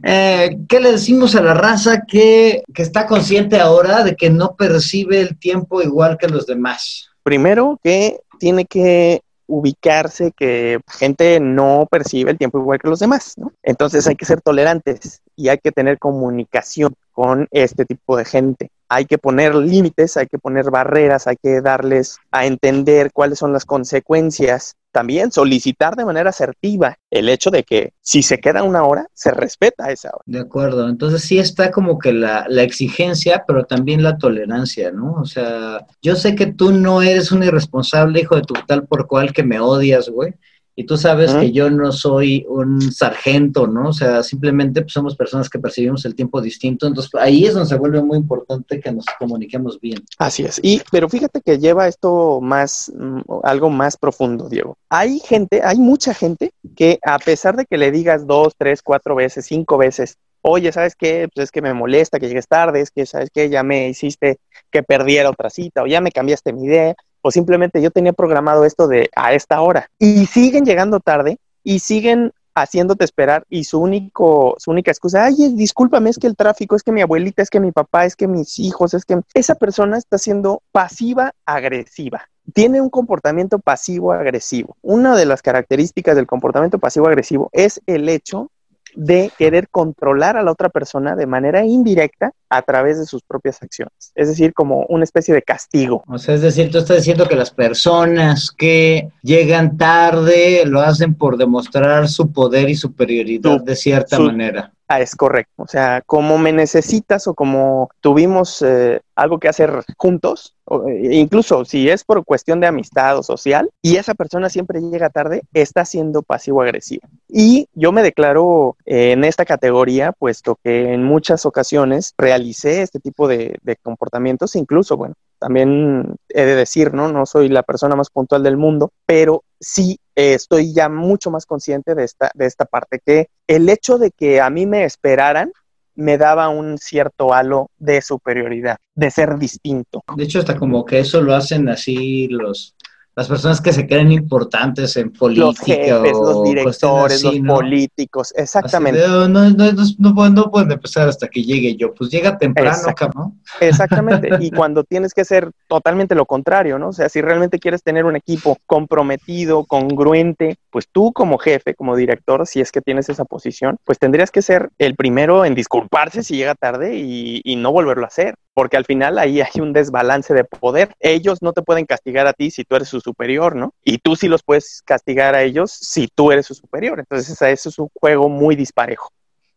eh, 0.03 0.57
¿Qué 0.69 0.81
le 0.81 0.93
decimos 0.93 1.35
a 1.35 1.43
la 1.43 1.55
raza 1.55 2.03
que, 2.07 2.63
que 2.73 2.83
está 2.83 3.07
consciente 3.07 3.61
ahora 3.61 4.05
de 4.05 4.17
que 4.17 4.31
no 4.31 4.57
percibe 4.57 5.21
el 5.21 5.39
tiempo 5.39 5.83
igual 5.83 6.19
que 6.19 6.29
los 6.29 6.47
demás? 6.47 7.09
Primero, 7.23 7.79
que 7.83 8.21
tiene 8.39 8.65
que 8.65 9.21
ubicarse 9.49 10.33
que 10.37 10.81
gente 10.89 11.39
no 11.39 11.87
percibe 11.91 12.33
el 12.33 12.39
tiempo 12.39 12.59
igual 12.59 12.81
que 12.81 12.89
los 12.89 12.99
demás, 12.99 13.35
¿no? 13.37 13.53
Entonces 13.63 14.07
hay 14.07 14.17
que 14.17 14.25
ser 14.25 14.41
tolerantes 14.41 15.23
y 15.37 15.49
hay 15.49 15.59
que 15.59 15.71
tener 15.71 15.99
comunicación 15.99 16.95
con 17.13 17.47
este 17.53 17.85
tipo 17.85 18.17
de 18.17 18.25
gente 18.25 18.71
hay 18.89 19.05
que 19.07 19.19
poner 19.19 19.55
límites, 19.55 20.17
hay 20.17 20.27
que 20.27 20.39
poner 20.39 20.71
barreras, 20.71 21.27
hay 21.27 21.37
que 21.37 21.61
darles 21.61 22.19
a 22.31 22.47
entender 22.47 23.11
cuáles 23.13 23.39
son 23.39 23.53
las 23.53 23.65
consecuencias. 23.65 24.77
También 24.97 25.31
solicitar 25.31 25.95
de 25.95 26.07
manera 26.07 26.31
asertiva 26.31 26.97
el 27.11 27.29
hecho 27.29 27.51
de 27.51 27.65
que 27.65 27.93
si 28.01 28.23
se 28.23 28.39
queda 28.39 28.63
una 28.63 28.83
hora, 28.83 29.07
se 29.13 29.31
respeta 29.31 29.91
esa 29.91 30.09
hora. 30.09 30.23
De 30.25 30.41
acuerdo, 30.41 30.89
entonces 30.89 31.21
sí 31.21 31.39
está 31.39 31.71
como 31.71 31.99
que 31.99 32.15
la, 32.15 32.47
la 32.49 32.63
exigencia, 32.63 33.45
pero 33.47 33.65
también 33.65 34.03
la 34.03 34.17
tolerancia, 34.17 34.91
¿no? 34.93 35.13
O 35.21 35.27
sea, 35.27 35.85
yo 36.01 36.17
sé 36.17 36.35
que 36.35 36.47
tú 36.47 36.73
no 36.73 37.03
eres 37.03 37.31
un 37.31 37.43
irresponsable 37.43 38.21
hijo 38.21 38.37
de 38.37 38.43
tu 38.43 38.55
tal 38.67 38.87
por 38.87 39.07
cual 39.07 39.35
que 39.35 39.43
me 39.43 39.61
odias, 39.61 40.09
güey 40.09 40.33
y 40.79 40.85
tú 40.85 40.99
sabes 40.99 41.33
que 41.33 41.53
yo 41.53 41.71
no 41.71 41.91
soy 41.91 42.45
un 42.51 42.93
sargento, 42.93 43.67
¿no? 43.67 43.89
O 43.89 43.93
sea, 43.95 44.23
simplemente 44.23 44.83
pues, 44.83 44.93
somos 44.93 45.17
personas 45.17 45.49
que 45.49 45.59
percibimos 45.59 46.05
el 46.05 46.15
tiempo 46.15 46.43
distinto. 46.43 46.87
Entonces, 46.87 47.11
ahí 47.15 47.47
es 47.47 47.55
donde 47.55 47.71
se 47.71 47.77
vuelve 47.77 48.03
muy 48.03 48.19
importante 48.19 48.79
que 48.79 48.93
nos 48.93 49.07
comuniquemos 49.19 49.81
bien. 49.81 50.05
Así 50.19 50.45
es. 50.45 50.61
Y, 50.63 50.83
pero 50.93 51.09
fíjate 51.09 51.41
que 51.41 51.59
lleva 51.59 51.89
esto 51.89 52.43
más, 52.43 52.93
mm, 52.95 53.21
algo 53.43 53.71
más 53.71 53.97
profundo, 53.97 54.51
Diego. 54.51 54.77
Hay 54.91 55.19
gente, 55.21 55.63
hay 55.65 55.79
mucha 55.79 56.13
gente 56.13 56.53
que 56.77 56.99
a 57.03 57.19
pesar 57.21 57.57
de 57.57 57.65
que 57.65 57.79
le 57.79 57.91
digas 57.91 58.27
dos, 58.27 58.53
tres, 58.59 58.83
cuatro 58.83 59.15
veces, 59.15 59.47
cinco 59.47 59.79
veces, 59.79 60.19
oye, 60.43 60.71
¿sabes 60.73 60.95
qué? 60.95 61.27
Pues 61.35 61.45
es 61.45 61.51
que 61.51 61.63
me 61.63 61.73
molesta 61.73 62.21
que 62.21 62.29
llegues 62.29 62.49
tarde, 62.49 62.83
es 62.83 62.91
que, 62.91 63.07
¿sabes 63.07 63.31
qué? 63.33 63.49
Ya 63.49 63.63
me 63.63 63.89
hiciste 63.89 64.41
que 64.71 64.83
perdiera 64.83 65.31
otra 65.31 65.49
cita 65.49 65.83
o 65.83 65.87
ya 65.87 66.03
me 66.03 66.13
cambiaste 66.13 66.53
mi 66.53 66.67
idea 66.67 66.95
o 67.27 67.31
simplemente 67.33 67.83
yo 67.83 67.91
tenía 67.91 68.13
programado 68.13 68.65
esto 68.65 68.87
de 68.87 69.11
a 69.17 69.33
esta 69.33 69.61
hora 69.61 69.91
y 69.99 70.27
siguen 70.27 70.65
llegando 70.65 71.01
tarde 71.01 71.39
y 71.65 71.81
siguen 71.81 72.33
haciéndote 72.55 73.05
esperar 73.05 73.45
y 73.51 73.65
su 73.65 73.81
único 73.81 74.55
su 74.59 74.71
única 74.71 74.93
excusa, 74.93 75.25
ay, 75.25 75.53
discúlpame, 75.55 76.11
es 76.11 76.19
que 76.19 76.29
el 76.29 76.37
tráfico, 76.37 76.77
es 76.77 76.85
que 76.85 76.93
mi 76.93 77.03
abuelita, 77.03 77.43
es 77.43 77.51
que 77.51 77.59
mi 77.59 77.73
papá, 77.73 78.05
es 78.05 78.15
que 78.15 78.29
mis 78.29 78.61
hijos, 78.61 78.95
es 78.95 79.05
que 79.05 79.21
esa 79.35 79.57
persona 79.57 79.99
está 79.99 80.19
siendo 80.19 80.63
pasiva 80.71 81.33
agresiva. 81.45 82.29
Tiene 82.55 82.81
un 82.81 82.91
comportamiento 82.91 83.59
pasivo 83.59 84.13
agresivo. 84.13 84.77
Una 84.81 85.17
de 85.17 85.27
las 85.27 85.43
características 85.43 86.15
del 86.15 86.29
comportamiento 86.29 86.79
pasivo 86.79 87.09
agresivo 87.09 87.51
es 87.53 87.83
el 87.87 88.09
hecho 88.09 88.53
de 88.97 89.31
querer 89.39 89.69
controlar 89.69 90.37
a 90.37 90.43
la 90.43 90.51
otra 90.51 90.69
persona 90.69 91.15
de 91.15 91.27
manera 91.27 91.65
indirecta 91.65 92.33
a 92.49 92.63
través 92.63 92.99
de 92.99 93.07
sus 93.07 93.23
propias 93.23 93.63
acciones. 93.63 94.13
Es 94.15 94.29
decir, 94.29 94.53
como 94.53 94.85
una 94.89 95.05
especie 95.05 95.35
de 95.35 95.43
castigo. 95.43 96.03
O 96.09 96.19
sea, 96.19 96.35
es 96.35 96.43
decir, 96.43 96.71
tú 96.71 96.79
estás 96.79 96.97
diciendo 96.97 97.29
que 97.29 97.37
las 97.37 97.51
personas 97.51 98.51
que 98.51 99.11
llegan 99.23 99.77
tarde 99.77 100.65
lo 100.67 100.81
hacen 100.81 101.15
por 101.15 101.37
demostrar 101.37 102.09
su 102.09 102.33
poder 102.33 102.69
y 102.71 102.75
superioridad 102.75 103.61
de 103.63 103.77
cierta 103.77 104.19
manera. 104.19 104.73
Ah, 104.89 105.01
es 105.01 105.17
correcto. 105.17 105.65
O 105.65 105.67
sea, 105.67 106.03
como 106.07 106.39
me 106.39 106.53
necesitas 106.53 107.27
o 107.27 107.35
como 107.35 107.91
tuvimos 108.01 108.63
eh, 108.63 109.01
algo 109.17 109.41
que 109.41 109.49
hacer 109.49 109.83
juntos, 109.97 110.55
eh, 110.71 111.09
incluso 111.13 111.65
si 111.65 111.91
es 111.91 112.05
por 112.05 112.25
cuestión 112.25 112.61
de 112.61 112.69
amistad 112.69 113.19
o 113.19 113.25
social, 113.25 113.69
y 113.83 113.97
esa 113.97 114.15
persona 114.15 114.49
siempre 114.49 114.81
llega 114.81 115.11
tarde, 115.11 115.43
está 115.53 115.85
siendo 115.85 116.23
pasivo-agresiva. 116.23 117.09
Y 117.29 117.67
yo 117.75 117.91
me 117.91 118.05
declaro 118.05 118.77
eh, 118.85 119.11
en 119.11 119.25
esta 119.25 119.45
categoría, 119.45 120.13
puesto 120.13 120.57
que 120.63 120.93
en 120.93 121.03
muchas 121.03 121.47
ocasiones 121.47 122.15
realicé 122.17 122.83
este 122.83 123.01
tipo 123.01 123.27
de, 123.27 123.59
de 123.63 123.77
comportamientos, 123.77 124.55
incluso, 124.55 124.97
bueno, 124.97 125.15
también 125.41 126.15
he 126.29 126.45
de 126.45 126.55
decir, 126.55 126.95
¿no? 126.95 127.09
No 127.11 127.27
soy 127.27 127.49
la 127.49 127.63
persona 127.65 127.97
más 127.97 128.11
puntual 128.11 128.43
del 128.43 128.57
mundo, 128.57 128.93
pero 129.05 129.43
sí 129.61 129.99
eh, 130.15 130.35
estoy 130.35 130.73
ya 130.73 130.89
mucho 130.89 131.31
más 131.31 131.47
consciente 131.47 131.95
de 131.95 132.05
esta, 132.05 132.31
de 132.35 132.47
esta 132.47 132.65
parte, 132.65 133.01
que 133.05 133.29
el 133.47 133.69
hecho 133.69 133.99
de 133.99 134.11
que 134.11 134.41
a 134.41 134.51
mí 134.51 134.67
me 134.67 134.85
esperaran 134.85 135.53
me 135.97 136.19
daba 136.19 136.49
un 136.51 136.79
cierto 136.79 137.33
halo 137.33 137.71
de 137.79 138.03
superioridad, 138.03 138.77
de 138.95 139.11
ser 139.11 139.39
distinto. 139.39 140.05
De 140.15 140.25
hecho, 140.25 140.39
hasta 140.39 140.57
como 140.57 140.85
que 140.85 140.99
eso 140.99 141.23
lo 141.23 141.35
hacen 141.35 141.69
así 141.71 142.29
los, 142.29 142.76
las 143.17 143.29
personas 143.29 143.63
que 143.63 143.73
se 143.73 143.87
creen 143.87 144.13
importantes 144.13 144.95
en 144.99 145.11
política. 145.11 145.47
Los 145.47 145.59
jefes, 145.61 146.13
los 146.13 146.45
directores, 146.45 147.23
los 147.23 147.39
políticos, 147.39 148.35
exactamente. 148.37 149.01
no, 149.09 149.27
no, 149.27 149.49
no, 149.49 150.29
no, 150.29 150.51
pueden 150.51 150.71
empezar 150.71 151.09
hasta 151.09 151.27
que 151.27 151.43
llegue 151.43 151.77
yo, 151.77 151.95
pues 151.95 152.11
llega 152.11 152.37
temprano, 152.37 152.77
cabrón. 152.95 153.41
Exactamente, 153.59 154.29
y 154.39 154.51
cuando 154.53 154.85
tienes 154.85 155.15
que 155.15 155.25
ser 155.25 155.51
totalmente 155.67 156.15
lo 156.15 156.27
contrario, 156.27 156.79
¿no? 156.79 156.89
O 156.89 156.93
sea, 156.93 157.09
si 157.09 157.23
realmente 157.23 157.59
quieres 157.59 157.83
tener 157.83 158.05
un 158.05 158.17
equipo 158.17 158.59
comprometido, 158.67 159.65
congruente, 159.65 160.59
pues 160.69 160.87
tú 160.93 161.15
como 161.15 161.39
jefe, 161.39 161.75
como 161.75 161.97
director, 161.97 162.47
si 162.47 162.61
es 162.61 162.71
que 162.71 162.83
tienes 162.83 163.09
esa 163.09 163.25
posición, 163.25 163.79
pues 163.85 163.99
tendrías 163.99 164.31
que 164.31 164.43
ser 164.43 164.69
el 164.77 164.95
primero 164.95 165.47
en 165.47 165.55
disculparse 165.55 166.23
si 166.23 166.37
llega 166.37 166.55
tarde 166.55 166.97
y, 166.97 167.41
y 167.45 167.57
no 167.57 167.73
volverlo 167.73 168.05
a 168.05 168.09
hacer 168.09 168.35
porque 168.57 168.79
al 168.79 168.87
final 168.87 169.19
ahí 169.19 169.43
hay 169.43 169.61
un 169.61 169.75
desbalance 169.75 170.33
de 170.33 170.45
poder. 170.45 170.95
Ellos 170.99 171.43
no 171.43 171.53
te 171.53 171.61
pueden 171.61 171.85
castigar 171.85 172.27
a 172.27 172.33
ti 172.33 172.51
si 172.51 172.65
tú 172.65 172.77
eres 172.77 172.89
su 172.89 173.03
superior, 173.03 173.55
¿no? 173.55 173.75
Y 173.85 173.99
tú 173.99 174.17
sí 174.17 174.29
los 174.29 174.43
puedes 174.43 174.81
castigar 174.83 175.35
a 175.35 175.43
ellos 175.43 175.71
si 175.71 176.09
tú 176.09 176.33
eres 176.33 176.47
su 176.47 176.55
superior. 176.55 176.99
Entonces, 176.99 177.43
eso 177.43 177.69
es 177.69 177.79
un 177.79 177.91
juego 178.01 178.31
muy 178.31 178.57
disparejo. 178.57 179.11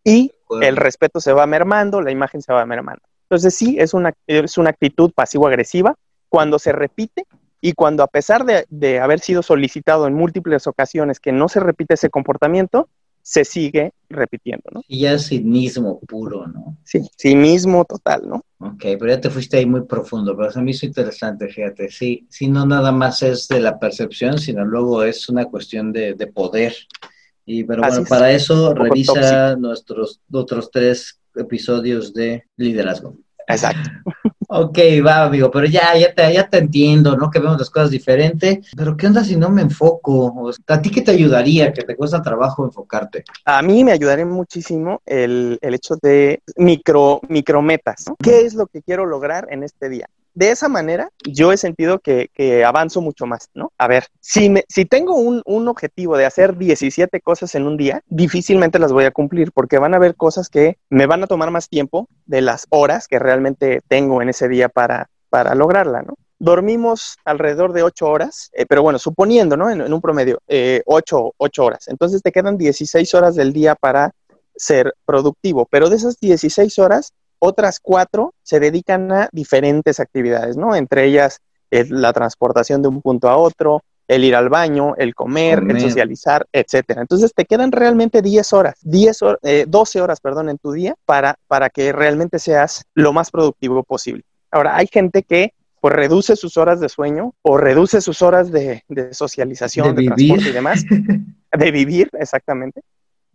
Y 0.03 0.33
el 0.61 0.75
respeto 0.75 1.21
se 1.21 1.31
va 1.31 1.47
mermando, 1.47 2.01
la 2.01 2.11
imagen 2.11 2.41
se 2.41 2.51
va 2.51 2.65
mermando. 2.65 3.01
Entonces, 3.29 3.55
sí, 3.55 3.77
es 3.79 3.93
una, 3.93 4.11
es 4.27 4.57
una 4.57 4.71
actitud 4.71 5.13
pasivo-agresiva 5.13 5.95
cuando 6.27 6.59
se 6.59 6.73
repite 6.73 7.23
y 7.61 7.71
cuando 7.71 8.03
a 8.03 8.07
pesar 8.07 8.43
de, 8.43 8.65
de 8.67 8.99
haber 8.99 9.21
sido 9.21 9.43
solicitado 9.43 10.07
en 10.07 10.13
múltiples 10.13 10.67
ocasiones 10.67 11.21
que 11.21 11.31
no 11.31 11.47
se 11.47 11.61
repite 11.61 11.93
ese 11.93 12.09
comportamiento, 12.09 12.89
se 13.21 13.45
sigue 13.45 13.93
repitiendo, 14.09 14.63
¿no? 14.71 14.81
Y 14.87 15.01
ya 15.01 15.13
es 15.13 15.27
cinismo 15.27 15.99
puro, 16.01 16.47
¿no? 16.47 16.77
Sí, 16.83 17.01
cinismo 17.17 17.85
total, 17.85 18.27
¿no? 18.27 18.43
Ok, 18.59 18.81
pero 18.81 19.07
ya 19.07 19.21
te 19.21 19.29
fuiste 19.29 19.57
ahí 19.57 19.65
muy 19.65 19.81
profundo, 19.85 20.35
pero 20.35 20.49
a 20.53 20.61
mí 20.61 20.71
es 20.71 20.83
interesante, 20.83 21.47
fíjate, 21.47 21.89
sí, 21.89 22.27
sí, 22.29 22.47
no 22.47 22.65
nada 22.65 22.91
más 22.91 23.21
es 23.23 23.47
de 23.47 23.59
la 23.59 23.79
percepción, 23.79 24.37
sino 24.37 24.65
luego 24.65 25.03
es 25.03 25.29
una 25.29 25.45
cuestión 25.45 25.91
de, 25.93 26.13
de 26.15 26.27
poder 26.27 26.75
Y 27.45 27.63
pero 27.63 27.81
bueno, 27.81 28.03
para 28.07 28.31
eso 28.31 28.73
revisa 28.73 29.55
nuestros 29.55 30.21
otros 30.31 30.69
tres 30.71 31.19
episodios 31.35 32.13
de 32.13 32.43
liderazgo. 32.57 33.17
Exacto. 33.47 33.89
Ok, 34.51 34.79
va, 35.05 35.25
amigo, 35.25 35.51
pero 35.51 35.67
ya, 35.67 35.95
ya 35.95 36.11
te, 36.11 36.33
ya 36.33 36.49
te 36.49 36.57
entiendo, 36.57 37.15
¿no? 37.15 37.29
Que 37.29 37.37
vemos 37.37 37.59
las 37.59 37.69
cosas 37.69 37.91
diferentes. 37.91 38.67
Pero 38.75 38.97
¿qué 38.97 39.05
onda 39.05 39.23
si 39.23 39.35
no 39.35 39.51
me 39.51 39.61
enfoco? 39.61 40.51
¿A 40.65 40.81
ti 40.81 40.89
qué 40.89 41.01
te 41.01 41.11
ayudaría? 41.11 41.71
Que 41.71 41.83
te 41.83 41.95
cuesta 41.95 42.19
trabajo 42.23 42.65
enfocarte. 42.65 43.23
A 43.45 43.61
mí 43.61 43.83
me 43.83 43.91
ayudaría 43.91 44.25
muchísimo 44.25 45.03
el, 45.05 45.59
el 45.61 45.73
hecho 45.75 45.97
de 46.01 46.41
micro, 46.57 47.21
micrometas. 47.29 48.05
¿Qué 48.23 48.41
es 48.41 48.55
lo 48.55 48.65
que 48.65 48.81
quiero 48.81 49.05
lograr 49.05 49.45
en 49.51 49.61
este 49.61 49.87
día? 49.87 50.09
De 50.33 50.51
esa 50.51 50.69
manera 50.69 51.09
yo 51.25 51.51
he 51.51 51.57
sentido 51.57 51.99
que, 51.99 52.29
avanzo 52.65 53.01
mucho 53.01 53.25
más, 53.25 53.49
¿no? 53.53 53.71
A 53.77 53.87
ver, 53.87 54.05
si, 54.19 54.49
me, 54.49 54.63
si 54.67 54.85
tengo 54.85 55.15
un, 55.15 55.41
un, 55.45 55.67
objetivo 55.67 56.17
de 56.17 56.25
hacer 56.25 56.57
17 56.57 57.21
cosas 57.21 57.55
en 57.55 57.67
un 57.67 57.77
día, 57.77 58.01
difícilmente 58.07 58.79
las 58.79 58.91
voy 58.91 59.05
a 59.05 59.11
cumplir 59.11 59.51
porque 59.51 59.77
van 59.77 59.93
a 59.93 59.97
haber 59.97 60.15
cosas 60.15 60.49
que 60.49 60.77
me 60.89 61.05
van 61.05 61.23
a 61.23 61.27
tomar 61.27 61.51
más 61.51 61.69
tiempo 61.69 62.07
de 62.25 62.41
las 62.41 62.65
horas 62.69 63.07
que 63.07 63.19
realmente 63.19 63.81
tengo 63.87 64.21
en 64.21 64.29
ese 64.29 64.47
día 64.47 64.69
para, 64.69 65.09
para 65.29 65.55
lograrla, 65.55 66.01
¿no? 66.01 66.15
Dormimos 66.41 67.17
alrededor 67.25 67.73
de 67.73 67.83
8 67.83 68.07
horas, 68.07 68.49
eh, 68.53 68.65
pero 68.65 68.81
bueno, 68.81 68.97
suponiendo, 68.97 69.57
¿no? 69.57 69.69
En, 69.69 69.81
un 69.93 70.01
promedio, 70.01 70.39
eh, 70.47 70.81
8, 70.85 71.33
8 71.35 71.65
horas. 71.65 71.87
Entonces 71.89 72.21
te 72.21 72.31
quedan 72.31 72.57
16 72.57 73.13
horas 73.13 73.35
del 73.35 73.51
día 73.51 73.75
para 73.75 74.13
ser 74.55 74.93
productivo, 75.05 75.67
pero 75.69 75.89
de 75.89 75.97
esas 75.97 76.19
16 76.19 76.79
horas, 76.79 77.13
otras 77.39 77.79
cuatro 77.79 78.33
se 78.43 78.59
dedican 78.59 79.11
a 79.11 79.29
diferentes 79.31 79.99
actividades, 79.99 80.57
¿no? 80.57 80.75
Entre 80.75 81.05
ellas 81.05 81.41
la 81.71 82.13
transportación 82.13 82.81
de 82.81 82.87
un 82.87 83.01
punto 83.01 83.29
a 83.29 83.37
otro, 83.37 83.83
el 84.07 84.23
ir 84.23 84.35
al 84.35 84.49
baño, 84.49 84.95
el 84.97 85.13
comer, 85.13 85.63
el 85.69 85.79
socializar, 85.79 86.45
etcétera. 86.51 87.01
Entonces 87.01 87.31
te 87.33 87.45
quedan 87.45 87.71
realmente 87.71 88.23
10 88.23 88.53
horas, 88.53 88.75
10 88.81 89.19
eh, 89.43 89.65
12 89.67 90.01
horas, 90.01 90.19
perdón, 90.19 90.49
en 90.49 90.57
tu 90.57 90.71
día 90.71 90.95
para, 91.05 91.35
para 91.47 91.69
que 91.69 91.91
realmente 91.91 92.39
seas 92.39 92.83
lo 92.95 93.13
más 93.13 93.29
productivo 93.29 93.83
posible. 93.83 94.23
Ahora, 94.49 94.75
hay 94.75 94.87
gente 94.91 95.21
que 95.21 95.53
pues 95.79 95.93
reduce 95.93 96.35
sus 96.35 96.57
horas 96.57 96.79
de 96.79 96.89
sueño 96.89 97.33
o 97.43 97.57
reduce 97.57 98.01
sus 98.01 98.21
horas 98.21 98.51
de, 98.51 98.83
socialización, 99.11 99.95
de, 99.95 100.01
de 100.01 100.07
transporte 100.07 100.49
y 100.49 100.53
demás, 100.53 100.83
de 101.57 101.71
vivir, 101.71 102.09
exactamente. 102.13 102.81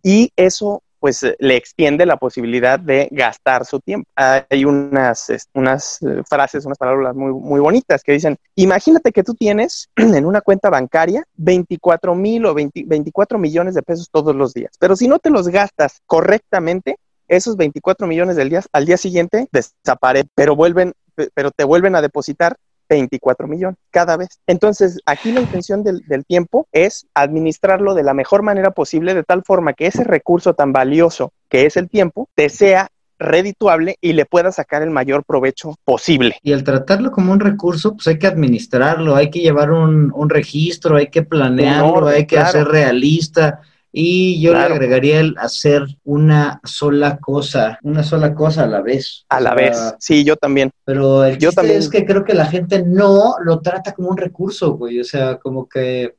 Y 0.03 0.31
eso 0.35 0.83
pues 1.05 1.21
eh, 1.21 1.35
le 1.37 1.55
extiende 1.55 2.03
la 2.07 2.17
posibilidad 2.17 2.79
de 2.79 3.07
gastar 3.11 3.63
su 3.63 3.79
tiempo. 3.79 4.09
Hay 4.15 4.65
unas, 4.65 5.31
unas 5.53 6.01
eh, 6.01 6.23
frases, 6.27 6.65
unas 6.65 6.79
palabras 6.79 7.15
muy, 7.15 7.31
muy 7.31 7.59
bonitas 7.59 8.01
que 8.01 8.13
dicen, 8.13 8.37
imagínate 8.55 9.11
que 9.11 9.21
tú 9.21 9.35
tienes 9.35 9.87
en 9.95 10.25
una 10.25 10.41
cuenta 10.41 10.71
bancaria 10.71 11.23
24 11.35 12.15
mil 12.15 12.47
o 12.47 12.55
24 12.55 13.37
millones 13.37 13.75
de 13.75 13.83
pesos 13.83 14.09
todos 14.11 14.35
los 14.35 14.55
días, 14.55 14.71
pero 14.79 14.95
si 14.95 15.07
no 15.07 15.19
te 15.19 15.29
los 15.29 15.47
gastas 15.47 16.01
correctamente, 16.07 16.97
esos 17.27 17.55
24 17.55 18.07
millones 18.07 18.35
del 18.35 18.49
día, 18.49 18.63
al 18.71 18.87
día 18.87 18.97
siguiente 18.97 19.47
desaparecen, 19.51 20.31
pero 20.33 20.55
vuelven, 20.55 20.93
pero 21.35 21.51
te 21.51 21.65
vuelven 21.65 21.95
a 21.95 22.01
depositar 22.01 22.57
24 22.89 23.47
millones 23.47 23.77
cada 23.91 24.17
vez. 24.17 24.39
Entonces, 24.47 24.99
aquí 25.05 25.31
la 25.31 25.41
intención 25.41 25.83
del, 25.83 26.03
tiempo 26.25 26.67
es 26.71 27.07
administrarlo 27.13 27.93
de 27.93 28.03
la 28.03 28.13
mejor 28.13 28.41
manera 28.41 28.71
posible, 28.71 29.13
de 29.13 29.23
tal 29.23 29.43
forma 29.43 29.73
que 29.73 29.87
ese 29.87 30.03
recurso 30.03 30.53
tan 30.53 30.73
valioso 30.73 31.31
que 31.49 31.65
es 31.65 31.77
el 31.77 31.89
tiempo 31.89 32.29
te 32.35 32.49
sea 32.49 32.89
redituable 33.17 33.97
y 34.01 34.13
le 34.13 34.25
pueda 34.25 34.51
sacar 34.51 34.81
el 34.81 34.89
mayor 34.89 35.23
provecho 35.23 35.75
posible. 35.85 36.37
Y 36.41 36.53
al 36.53 36.63
tratarlo 36.63 37.11
como 37.11 37.31
un 37.31 37.39
recurso, 37.39 37.93
pues 37.93 38.07
hay 38.07 38.19
que 38.19 38.27
administrarlo, 38.27 39.15
hay 39.15 39.29
que 39.29 39.39
llevar 39.39 39.71
un, 39.71 40.29
registro, 40.29 40.97
hay 40.97 41.07
que 41.07 41.23
planearlo, 41.23 42.07
hay 42.07 42.25
que 42.25 42.37
hacer 42.37 42.67
realista 42.67 43.61
y 43.97 44.41
yo 44.41 44.51
le 44.51 44.59
agregaría 44.59 45.21
el 45.21 45.35
hacer 45.37 45.83
una 46.03 46.59
sola 46.65 47.17
cosa, 47.17 47.79
una 47.81 48.03
sola 48.03 48.35
cosa 48.35 48.65
a 48.65 48.67
la 48.67 48.81
vez. 48.81 49.23
A 49.29 49.39
la 49.39 49.55
vez, 49.55 49.77
sí, 49.99 50.25
yo 50.25 50.35
también. 50.35 50.69
Pero 50.83 51.23
el 51.23 51.37
yo 51.37 51.53
también. 51.53 51.79
es 51.79 51.87
que 51.87 52.05
creo 52.05 52.25
que 52.25 52.33
la 52.33 52.45
gente 52.45 52.83
no 52.85 53.35
lo 53.41 53.61
trata 53.61 53.93
como 53.93 54.09
un 54.09 54.17
recurso, 54.17 54.73
güey. 54.73 54.99
O 54.99 55.05
sea, 55.05 55.37
como 55.37 55.69
que 55.69 56.13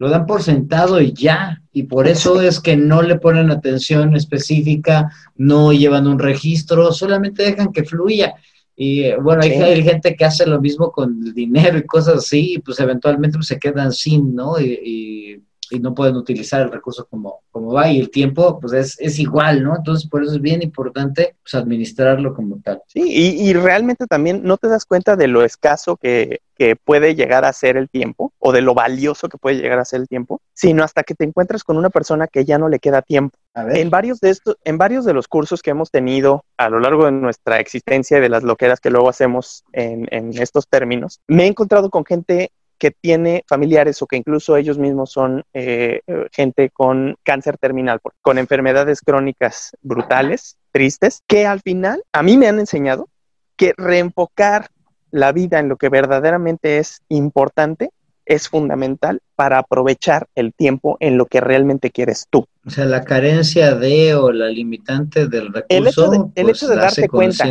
lo 0.00 0.10
dan 0.10 0.26
por 0.26 0.42
sentado 0.42 1.00
y 1.00 1.12
ya. 1.12 1.62
Y 1.72 1.84
por 1.84 2.08
eso 2.08 2.42
es 2.42 2.58
que 2.58 2.76
no 2.76 3.00
le 3.00 3.14
ponen 3.20 3.52
atención 3.52 4.16
específica, 4.16 5.12
no 5.36 5.72
llevan 5.72 6.08
un 6.08 6.18
registro, 6.18 6.90
solamente 6.90 7.44
dejan 7.44 7.70
que 7.70 7.84
fluya. 7.84 8.34
Y 8.74 9.04
eh, 9.04 9.16
bueno, 9.22 9.42
hay, 9.44 9.84
gente 9.84 10.16
que 10.16 10.24
hace 10.24 10.46
lo 10.46 10.60
mismo 10.60 10.90
con 10.90 11.22
el 11.24 11.32
dinero 11.32 11.78
y 11.78 11.86
cosas 11.86 12.16
así, 12.16 12.54
y 12.54 12.58
pues 12.58 12.80
eventualmente 12.80 13.38
pues, 13.38 13.46
se 13.46 13.60
quedan 13.60 13.92
sin, 13.92 14.34
¿no? 14.34 14.58
y 14.58 14.80
y 14.82 15.42
no 15.78 15.94
pueden 15.94 16.16
utilizar 16.16 16.62
el 16.62 16.72
recurso 16.72 17.06
como, 17.08 17.42
como 17.50 17.72
va 17.72 17.90
y 17.90 18.00
el 18.00 18.10
tiempo 18.10 18.58
pues 18.58 18.72
es, 18.72 18.96
es 18.98 19.18
igual, 19.18 19.62
¿no? 19.62 19.76
Entonces 19.76 20.08
por 20.08 20.22
eso 20.22 20.32
es 20.32 20.40
bien 20.40 20.62
importante 20.62 21.36
pues, 21.42 21.54
administrarlo 21.54 22.34
como 22.34 22.60
tal. 22.60 22.82
Sí, 22.88 23.02
y, 23.06 23.48
y, 23.48 23.52
realmente 23.52 24.06
también 24.06 24.42
no 24.42 24.56
te 24.56 24.68
das 24.68 24.84
cuenta 24.84 25.16
de 25.16 25.28
lo 25.28 25.44
escaso 25.44 25.96
que, 25.96 26.40
que 26.60 26.76
puede 26.76 27.14
llegar 27.14 27.46
a 27.46 27.52
ser 27.54 27.78
el 27.78 27.88
tiempo 27.88 28.34
o 28.38 28.52
de 28.52 28.60
lo 28.60 28.74
valioso 28.74 29.30
que 29.30 29.38
puede 29.38 29.56
llegar 29.56 29.78
a 29.78 29.84
ser 29.86 30.02
el 30.02 30.08
tiempo, 30.08 30.42
sino 30.52 30.84
hasta 30.84 31.04
que 31.04 31.14
te 31.14 31.24
encuentras 31.24 31.64
con 31.64 31.78
una 31.78 31.88
persona 31.88 32.26
que 32.26 32.44
ya 32.44 32.58
no 32.58 32.68
le 32.68 32.80
queda 32.80 33.00
tiempo. 33.00 33.38
En 33.54 33.88
varios 33.88 34.20
de 34.20 34.28
estos, 34.28 34.56
en 34.64 34.76
varios 34.76 35.06
de 35.06 35.14
los 35.14 35.26
cursos 35.26 35.62
que 35.62 35.70
hemos 35.70 35.90
tenido 35.90 36.44
a 36.58 36.68
lo 36.68 36.78
largo 36.78 37.06
de 37.06 37.12
nuestra 37.12 37.60
existencia 37.60 38.18
y 38.18 38.20
de 38.20 38.28
las 38.28 38.42
loqueras 38.42 38.78
que 38.78 38.90
luego 38.90 39.08
hacemos 39.08 39.64
en, 39.72 40.06
en 40.10 40.36
estos 40.36 40.68
términos, 40.68 41.20
me 41.26 41.44
he 41.44 41.46
encontrado 41.46 41.88
con 41.88 42.04
gente 42.04 42.52
que 42.80 42.90
tiene 42.90 43.44
familiares 43.46 44.00
o 44.00 44.06
que 44.06 44.16
incluso 44.16 44.56
ellos 44.56 44.78
mismos 44.78 45.12
son 45.12 45.44
eh, 45.52 46.00
gente 46.32 46.70
con 46.70 47.14
cáncer 47.22 47.58
terminal, 47.58 48.00
con 48.22 48.38
enfermedades 48.38 49.02
crónicas 49.02 49.76
brutales, 49.82 50.56
tristes, 50.72 51.22
que 51.26 51.46
al 51.46 51.60
final 51.60 52.02
a 52.12 52.22
mí 52.22 52.38
me 52.38 52.48
han 52.48 52.58
enseñado 52.58 53.08
que 53.56 53.74
reenfocar 53.76 54.70
la 55.10 55.30
vida 55.30 55.58
en 55.58 55.68
lo 55.68 55.76
que 55.76 55.90
verdaderamente 55.90 56.78
es 56.78 57.02
importante 57.10 57.90
es 58.24 58.48
fundamental 58.48 59.20
para 59.34 59.58
aprovechar 59.58 60.28
el 60.34 60.54
tiempo 60.54 60.96
en 61.00 61.18
lo 61.18 61.26
que 61.26 61.40
realmente 61.40 61.90
quieres 61.90 62.28
tú. 62.30 62.46
O 62.64 62.70
sea, 62.70 62.84
la 62.86 63.04
carencia 63.04 63.74
de 63.74 64.14
o 64.14 64.30
la 64.30 64.46
limitante 64.46 65.26
del 65.26 65.52
recurso. 65.52 65.66
El 65.68 65.86
hecho 65.88 66.06
de, 66.08 66.18
el 66.36 66.48
hecho 66.48 66.68
de 66.68 66.76
pues, 66.76 66.96
darte 66.96 67.08
cuenta. 67.08 67.44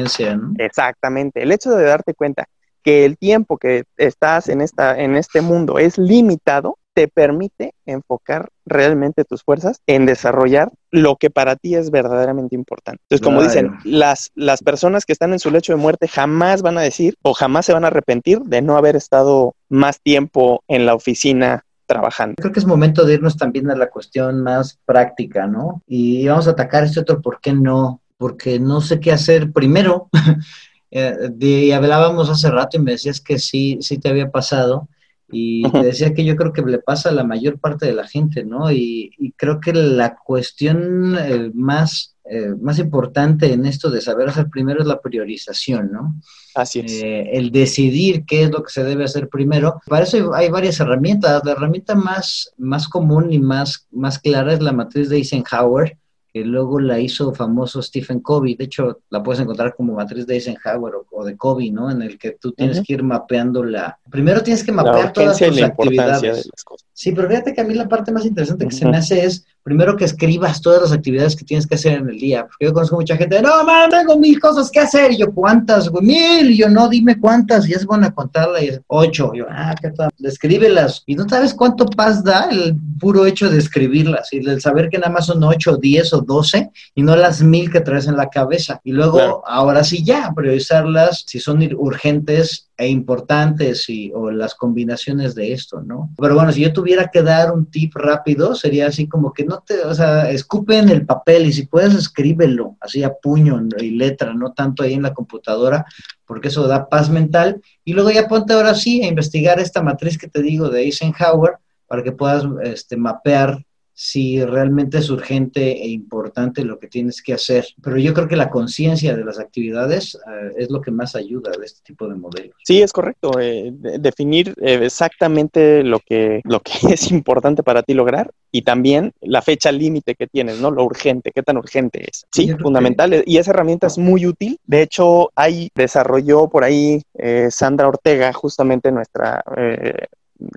Exactamente, 0.58 1.44
el 1.44 1.52
hecho 1.52 1.72
de 1.72 1.84
darte 1.84 2.13
cuenta 2.13 2.48
que 2.84 3.06
el 3.06 3.18
tiempo 3.18 3.58
que 3.58 3.84
estás 3.98 4.50
en, 4.50 4.62
esta, 4.62 5.00
en 5.00 5.15
este 5.15 5.42
mundo 5.42 5.80
es 5.80 5.98
limitado, 5.98 6.78
te 6.94 7.08
permite 7.08 7.74
enfocar 7.86 8.50
realmente 8.65 9.24
tus 9.24 9.44
fuerzas 9.44 9.82
en 9.88 10.06
desarrollar 10.06 10.70
lo 10.92 11.15
que 11.15 11.30
para 11.30 11.56
ti 11.56 11.76
es 11.76 11.92
verdaderamente 11.92 12.56
importante. 12.56 13.02
Entonces, 13.04 13.26
como 13.26 13.42
dicen, 13.42 13.78
las, 13.86 14.32
las 14.36 14.62
personas 14.62 15.06
que 15.06 15.13
están 15.13 15.32
en 15.32 15.39
su 15.39 15.50
lecho 15.50 15.72
de 15.72 15.78
muerte 15.78 16.08
jamás 16.08 16.62
van 16.62 16.78
a 16.78 16.82
decir 16.82 17.15
o 17.22 17.34
jamás 17.34 17.65
se 17.65 17.74
van 17.74 17.86
a 17.86 17.88
arrepentir 17.88 18.39
de 18.42 18.62
no 18.62 18.76
haber 18.76 18.96
estado 18.96 19.56
más 19.70 20.02
tiempo 20.02 20.62
en 20.68 20.86
la 20.86 20.94
oficina 20.94 21.63
trabajando. 21.86 22.36
Creo 22.38 22.52
que 22.52 22.60
es 22.60 22.65
momento 22.65 23.06
de 23.06 23.15
irnos 23.15 23.38
también 23.38 23.72
a 23.72 23.76
la 23.76 23.89
cuestión 23.89 24.44
más 24.44 24.80
práctica, 24.86 25.48
¿no? 25.48 25.82
Y 25.88 26.28
vamos 26.28 26.48
a 26.48 26.52
atacar 26.52 26.84
este 26.84 27.00
otro, 27.00 27.22
¿por 27.22 27.39
qué 27.39 27.54
no? 27.54 28.02
Porque 28.18 28.60
no 28.60 28.82
sé 28.82 29.00
qué 29.00 29.12
hacer 29.12 29.52
primero. 29.52 30.10
Eh, 30.91 31.73
hablábamos 31.73 32.30
hace 32.30 32.49
rato 32.49 32.78
y 32.78 32.82
me 32.82 32.91
decías 32.91 33.21
que 33.21 33.39
sí, 33.39 33.78
sí 33.82 33.97
te 33.97 34.10
había 34.10 34.32
pasado. 34.32 34.88
Y 35.32 35.69
te 35.69 35.84
decía 35.84 36.13
que 36.13 36.25
yo 36.25 36.36
creo 36.36 36.54
que 36.54 36.62
le 36.62 36.80
pasa 36.80 37.10
a 37.10 37.13
la 37.13 37.23
mayor 37.23 37.60
parte 37.60 37.86
de 37.86 37.93
la 37.93 38.08
gente, 38.08 38.43
¿no? 38.43 38.71
Y, 38.71 39.34
creo 39.38 39.60
que 39.60 39.73
la 39.73 40.17
cuestión 40.17 41.15
eh, 41.17 41.52
más, 41.54 42.15
eh, 42.25 42.54
más 42.60 42.80
importante 42.80 43.54
en 43.54 43.65
esto 43.65 43.89
de 43.89 44.02
saber 44.02 44.28
hacer 44.28 44.49
primero 44.49 44.82
es 44.82 44.88
la 44.88 44.99
priorización, 44.99 45.91
¿no? 45.91 46.15
Así 46.56 46.80
es. 46.80 46.91
Eh, 46.91 47.30
el 47.34 47.52
decidir 47.52 48.25
qué 48.25 48.43
es 48.43 48.52
lo 48.52 48.63
que 48.63 48.71
se 48.71 48.84
debe 48.84 49.06
hacer 49.06 49.30
primero. 49.30 49.80
Para 49.88 50.04
eso 50.04 50.34
hay, 50.34 50.49
varias 50.49 50.80
herramientas. 50.80 51.41
La 51.45 51.52
herramienta 51.52 51.95
más, 51.95 52.52
más 52.58 52.88
común 52.88 53.32
y 53.32 53.39
más, 53.39 53.88
más 53.91 54.19
clara 54.19 54.54
es 54.54 54.62
la 54.62 54.73
matriz 54.73 55.10
de 55.10 55.17
Eisenhower, 55.17 55.97
que 56.32 56.46
luego 56.46 56.80
la 56.80 57.00
hizo 57.00 57.34
famoso 57.34 57.82
Stephen 57.82 58.20
Covey. 58.20 58.56
De 58.56 58.65
hecho, 58.65 59.02
la 59.10 59.24
puedes 59.24 59.42
encontrar 59.42 59.76
como 59.76 59.94
matriz 59.94 60.28
de 60.28 60.36
Eisenhower 60.36 60.94
o, 61.10 61.26
de 61.26 61.36
Covey, 61.36 61.72
¿no? 61.72 61.89
En 61.89 62.02
el 62.02 62.18
que 62.18 62.32
tú 62.32 62.52
tienes 62.52 62.82
que 62.82 62.94
ir 62.94 63.04
mapeando 63.04 63.63
la... 63.63 64.00
Primero 64.10 64.42
tienes 64.42 64.63
que 64.63 64.72
mapear 64.72 65.12
todas 65.12 65.39
tus 65.39 65.62
actividades. 65.62 66.50
Sí, 66.99 67.13
pero 67.13 67.29
fíjate 67.29 67.53
que 67.53 67.62
a 67.62 67.63
mí 67.63 67.73
la 67.75 67.88
parte 67.88 68.12
más 68.12 68.25
interesante 68.25 68.67
que 68.67 68.75
se 68.75 68.85
me 68.85 68.97
hace 68.97 69.23
es 69.23 69.45
primero 69.63 69.95
que 69.95 70.03
escribas 70.03 70.62
todas 70.62 70.81
las 70.81 70.91
actividades 70.91 71.33
que 71.33 71.45
tienes 71.45 71.65
que 71.65 71.75
hacer 71.75 71.93
en 71.93 72.09
el 72.09 72.19
día. 72.19 72.45
Porque 72.45 72.65
yo 72.65 72.73
conozco 72.73 72.97
mucha 72.97 73.15
gente, 73.15 73.41
no, 73.41 73.63
man, 73.63 73.89
tengo 73.89 74.17
mil 74.17 74.38
cosas 74.38 74.69
que 74.69 74.81
hacer. 74.81 75.13
Y 75.13 75.19
yo, 75.19 75.33
¿cuántas? 75.33 75.89
Mil. 75.93 76.51
Y 76.51 76.57
yo, 76.57 76.67
no, 76.67 76.89
dime 76.89 77.17
cuántas. 77.17 77.69
Y 77.69 77.71
es 77.71 77.85
bueno 77.85 78.07
a 78.07 78.12
contarla. 78.12 78.62
Y 78.62 78.67
es 78.67 78.81
ocho. 78.88 79.31
Y 79.33 79.38
yo, 79.38 79.45
ah, 79.49 79.73
¿qué 79.81 79.91
tal? 79.91 80.09
Escríbelas. 80.21 81.03
Y 81.05 81.15
no 81.15 81.23
sabes 81.29 81.53
cuánto 81.53 81.85
paz 81.85 82.21
da 82.21 82.49
el 82.51 82.75
puro 82.99 83.25
hecho 83.25 83.49
de 83.49 83.59
escribirlas. 83.59 84.33
Y 84.33 84.39
el 84.39 84.59
saber 84.59 84.89
que 84.89 84.97
nada 84.97 85.13
más 85.13 85.27
son 85.27 85.41
ocho, 85.41 85.77
diez 85.77 86.12
o 86.12 86.19
doce. 86.19 86.69
Y 86.95 87.03
no 87.03 87.15
las 87.15 87.41
mil 87.41 87.71
que 87.71 87.79
traes 87.79 88.07
en 88.07 88.17
la 88.17 88.29
cabeza. 88.29 88.81
Y 88.83 88.91
luego, 88.91 89.41
ahora 89.47 89.85
sí 89.85 90.03
ya, 90.03 90.33
priorizarlas. 90.35 91.23
Si 91.25 91.39
son 91.39 91.65
urgentes, 91.77 92.68
e 92.80 92.88
importantes 92.88 93.89
y, 93.89 94.10
o 94.15 94.32
las 94.32 94.56
combinaciones 94.56 95.36
de 95.36 95.52
esto, 95.52 95.82
¿no? 95.82 96.12
Pero 96.18 96.34
bueno, 96.34 96.54
si 96.54 96.62
yo 96.62 96.72
tuviera 96.72 97.10
que 97.12 97.22
dar 97.22 97.52
un 97.52 97.65
tip 97.65 97.94
rápido, 97.94 98.56
sería 98.56 98.88
así 98.88 99.06
como 99.06 99.34
que 99.34 99.44
no 99.44 99.62
te, 99.68 99.82
o 99.82 99.94
sea, 99.94 100.32
escupe 100.32 100.78
en 100.78 100.88
el 100.88 101.06
papel 101.06 101.46
y 101.46 101.52
si 101.52 101.68
puedes 101.68 101.94
escríbelo, 101.94 102.78
así 102.80 103.04
a 103.04 103.13
puño 103.13 103.62
y 103.78 103.89
letra, 103.92 104.34
no 104.34 104.54
tanto 104.54 104.84
ahí 104.84 104.94
en 104.94 105.02
la 105.02 105.13
computadora, 105.13 105.86
porque 106.26 106.48
eso 106.48 106.70
da 106.70 106.88
paz 106.88 107.10
mental. 107.10 107.62
Y 107.84 107.92
luego 107.92 108.12
ya 108.12 108.30
ponte 108.30 108.54
ahora 108.54 108.74
sí 108.74 109.04
a 109.04 109.08
investigar 109.08 109.60
esta 109.60 109.84
matriz 109.84 110.18
que 110.18 110.30
te 110.30 110.42
digo 110.42 110.70
de 110.70 110.84
Eisenhower 110.84 111.58
para 111.86 112.02
que 112.02 112.13
puedas 112.13 112.46
este, 112.63 112.96
mapear 112.96 113.62
si 114.01 114.41
realmente 114.45 114.99
es 114.99 115.09
urgente 115.09 115.83
e 115.83 115.89
importante 115.89 116.63
lo 116.63 116.79
que 116.79 116.88
tienes 116.88 117.21
que 117.21 117.33
hacer. 117.33 117.65
Pero 117.83 117.97
yo 117.97 118.13
creo 118.13 118.29
que 118.29 118.38
la 118.38 118.49
conciencia 118.49 119.13
de 119.13 119.25
las 119.25 119.39
actividades 119.39 120.15
eh, 120.15 120.53
es 120.57 120.69
lo 120.69 120.79
que 120.79 120.89
más 120.89 121.17
ayuda 121.17 121.51
de 121.51 121.65
este 121.65 121.81
tipo 121.83 122.07
de 122.07 122.15
modelos. 122.15 122.55
Sí, 122.63 122.81
es 122.81 122.93
correcto. 122.93 123.38
Eh, 123.41 123.73
definir 123.99 124.55
eh, 124.62 124.79
exactamente 124.83 125.83
lo 125.83 125.99
que, 125.99 126.39
lo 126.45 126.62
que 126.62 126.71
es 126.93 127.12
importante 127.12 127.62
para 127.62 127.83
ti 127.83 127.93
lograr 127.93 128.31
y 128.53 128.62
también 128.62 129.12
la 129.19 129.41
fecha 129.41 129.69
límite 129.69 130.15
que 130.15 130.27
tienes, 130.27 130.62
¿no? 130.62 130.71
Lo 130.71 130.85
urgente, 130.85 131.31
qué 131.35 131.43
tan 131.43 131.57
urgente 131.57 132.05
es. 132.09 132.25
Sí, 132.31 132.53
fundamental. 132.53 133.21
Y 133.25 133.38
esa 133.38 133.51
herramienta 133.51 133.88
es 133.88 133.97
muy 133.97 134.25
útil. 134.25 134.59
De 134.65 134.81
hecho, 134.81 135.29
ahí 135.35 135.71
desarrolló 135.75 136.47
por 136.47 136.63
ahí 136.63 137.01
Sandra 137.49 137.89
Ortega, 137.89 138.31
justamente 138.31 138.93
nuestra 138.93 139.43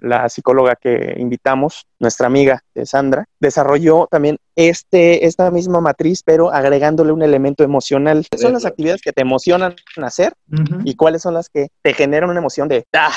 la 0.01 0.29
psicóloga 0.29 0.77
que 0.77 1.17
invitamos, 1.19 1.87
nuestra 1.99 2.27
amiga 2.27 2.63
Sandra, 2.85 3.27
desarrolló 3.41 4.09
también 4.11 4.39
este, 4.55 5.27
esta 5.27 5.51
misma 5.51 5.81
matriz, 5.81 6.23
pero 6.25 6.53
agregándole 6.53 7.13
un 7.13 7.23
elemento 7.23 7.65
emocional. 7.65 8.27
¿Cuáles 8.29 8.43
son 8.43 8.53
las 8.53 8.65
actividades 8.65 9.01
que 9.03 9.13
te 9.13 9.23
emocionan 9.23 9.75
hacer 9.97 10.35
y 10.85 10.95
cuáles 10.95 11.23
son 11.23 11.35
las 11.35 11.49
que 11.49 11.69
te 11.83 11.95
generan 11.95 12.31
una 12.31 12.41
emoción 12.41 12.69
de, 12.69 12.85
ah, 12.93 13.13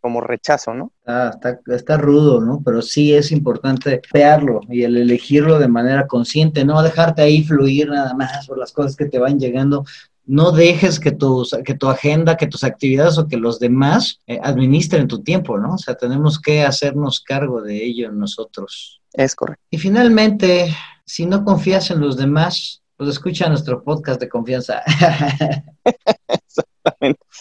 como 0.00 0.20
rechazo, 0.20 0.74
¿no? 0.74 0.92
Ah, 1.06 1.30
está, 1.34 1.58
está 1.74 1.96
rudo, 1.96 2.40
¿no? 2.40 2.62
Pero 2.64 2.82
sí 2.82 3.14
es 3.14 3.32
importante 3.32 4.00
pearlo 4.12 4.60
y 4.68 4.82
el 4.82 4.96
elegirlo 4.96 5.58
de 5.58 5.68
manera 5.68 6.06
consciente, 6.06 6.64
no 6.64 6.82
dejarte 6.82 7.22
ahí 7.22 7.44
fluir 7.44 7.88
nada 7.88 8.14
más 8.14 8.46
por 8.46 8.58
las 8.58 8.72
cosas 8.72 8.96
que 8.96 9.06
te 9.06 9.18
van 9.18 9.38
llegando, 9.38 9.84
no 10.28 10.52
dejes 10.52 11.00
que, 11.00 11.16
que 11.64 11.74
tu 11.74 11.88
agenda, 11.88 12.36
que 12.36 12.46
tus 12.46 12.62
actividades 12.62 13.16
o 13.16 13.26
que 13.26 13.38
los 13.38 13.58
demás 13.58 14.20
eh, 14.26 14.38
administren 14.42 15.08
tu 15.08 15.22
tiempo, 15.22 15.58
¿no? 15.58 15.74
O 15.74 15.78
sea, 15.78 15.96
tenemos 15.96 16.38
que 16.38 16.62
hacernos 16.62 17.22
cargo 17.22 17.62
de 17.62 17.82
ello 17.82 18.12
nosotros. 18.12 19.00
Es 19.14 19.34
correcto. 19.34 19.64
Y 19.70 19.78
finalmente, 19.78 20.76
si 21.06 21.24
no 21.24 21.44
confías 21.44 21.90
en 21.90 22.00
los 22.00 22.18
demás, 22.18 22.82
pues 22.98 23.08
escucha 23.08 23.48
nuestro 23.48 23.82
podcast 23.82 24.20
de 24.20 24.28
confianza. 24.28 24.82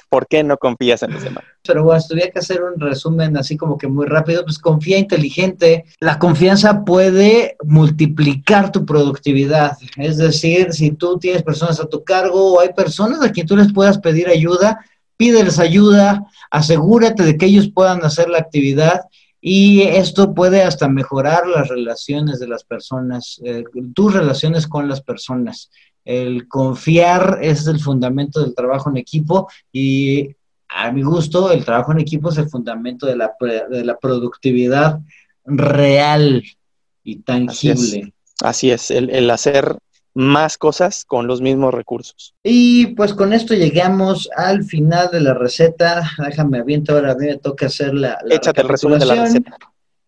¿Por 0.09 0.27
qué 0.27 0.43
no 0.43 0.57
confías 0.57 1.03
en 1.03 1.13
los 1.13 1.23
demás? 1.23 1.43
Pero 1.65 1.83
bueno, 1.83 2.01
tuviera 2.07 2.31
que 2.31 2.39
hacer 2.39 2.61
un 2.63 2.79
resumen 2.79 3.35
así 3.37 3.57
como 3.57 3.77
que 3.77 3.87
muy 3.87 4.05
rápido, 4.05 4.43
pues 4.43 4.59
confía 4.59 4.97
inteligente. 4.97 5.85
La 5.99 6.17
confianza 6.19 6.85
puede 6.85 7.57
multiplicar 7.63 8.71
tu 8.71 8.85
productividad. 8.85 9.77
Es 9.97 10.17
decir, 10.17 10.73
si 10.73 10.91
tú 10.91 11.17
tienes 11.17 11.43
personas 11.43 11.79
a 11.79 11.87
tu 11.87 12.03
cargo 12.03 12.53
o 12.53 12.59
hay 12.59 12.73
personas 12.73 13.21
a 13.21 13.31
quien 13.31 13.47
tú 13.47 13.57
les 13.57 13.73
puedas 13.73 13.97
pedir 13.97 14.29
ayuda, 14.29 14.79
pídeles 15.17 15.59
ayuda, 15.59 16.25
asegúrate 16.51 17.23
de 17.23 17.37
que 17.37 17.47
ellos 17.47 17.69
puedan 17.73 18.03
hacer 18.05 18.29
la 18.29 18.37
actividad 18.37 19.01
y 19.41 19.81
esto 19.83 20.33
puede 20.33 20.63
hasta 20.63 20.87
mejorar 20.87 21.47
las 21.47 21.67
relaciones 21.67 22.39
de 22.39 22.47
las 22.47 22.63
personas, 22.63 23.39
eh, 23.43 23.63
tus 23.93 24.13
relaciones 24.13 24.67
con 24.67 24.87
las 24.87 25.01
personas. 25.01 25.69
El 26.07 26.47
confiar 26.47 27.39
es 27.41 27.67
el 27.67 27.81
fundamento 27.81 28.39
del 28.39 28.55
trabajo 28.55 28.89
en 28.89 28.95
equipo 28.95 29.49
y 29.73 30.37
a 30.69 30.89
mi 30.89 31.01
gusto 31.03 31.51
el 31.51 31.65
trabajo 31.65 31.91
en 31.91 31.99
equipo 31.99 32.29
es 32.29 32.37
el 32.37 32.47
fundamento 32.47 33.05
de 33.05 33.17
la, 33.17 33.33
de 33.69 33.83
la 33.83 33.97
productividad 33.97 35.01
real 35.43 36.45
y 37.03 37.17
tangible. 37.17 38.13
Así 38.41 38.71
es, 38.71 38.89
el, 38.89 39.29
hacer 39.29 39.77
más 40.13 40.57
cosas 40.57 41.03
con 41.03 41.27
los 41.27 41.41
mismos 41.41 41.73
recursos. 41.73 42.33
Y 42.41 42.87
pues 42.95 43.13
con 43.13 43.33
esto 43.33 43.53
llegamos 43.53 44.29
al 44.37 44.63
final 44.63 45.09
de 45.11 45.19
la 45.19 45.33
receta. 45.33 46.09
Déjame 46.25 46.59
aviento 46.59 46.93
ahora, 46.93 47.11
a 47.11 47.15
mí 47.15 47.25
me 47.25 47.37
toca 47.37 47.65
hacer 47.65 47.93
la, 47.93 48.17
la 48.23 48.35
Échate 48.35 48.61
el 48.61 48.69
resumen 48.69 48.99
de 48.99 49.05
la 49.07 49.15
receta. 49.15 49.57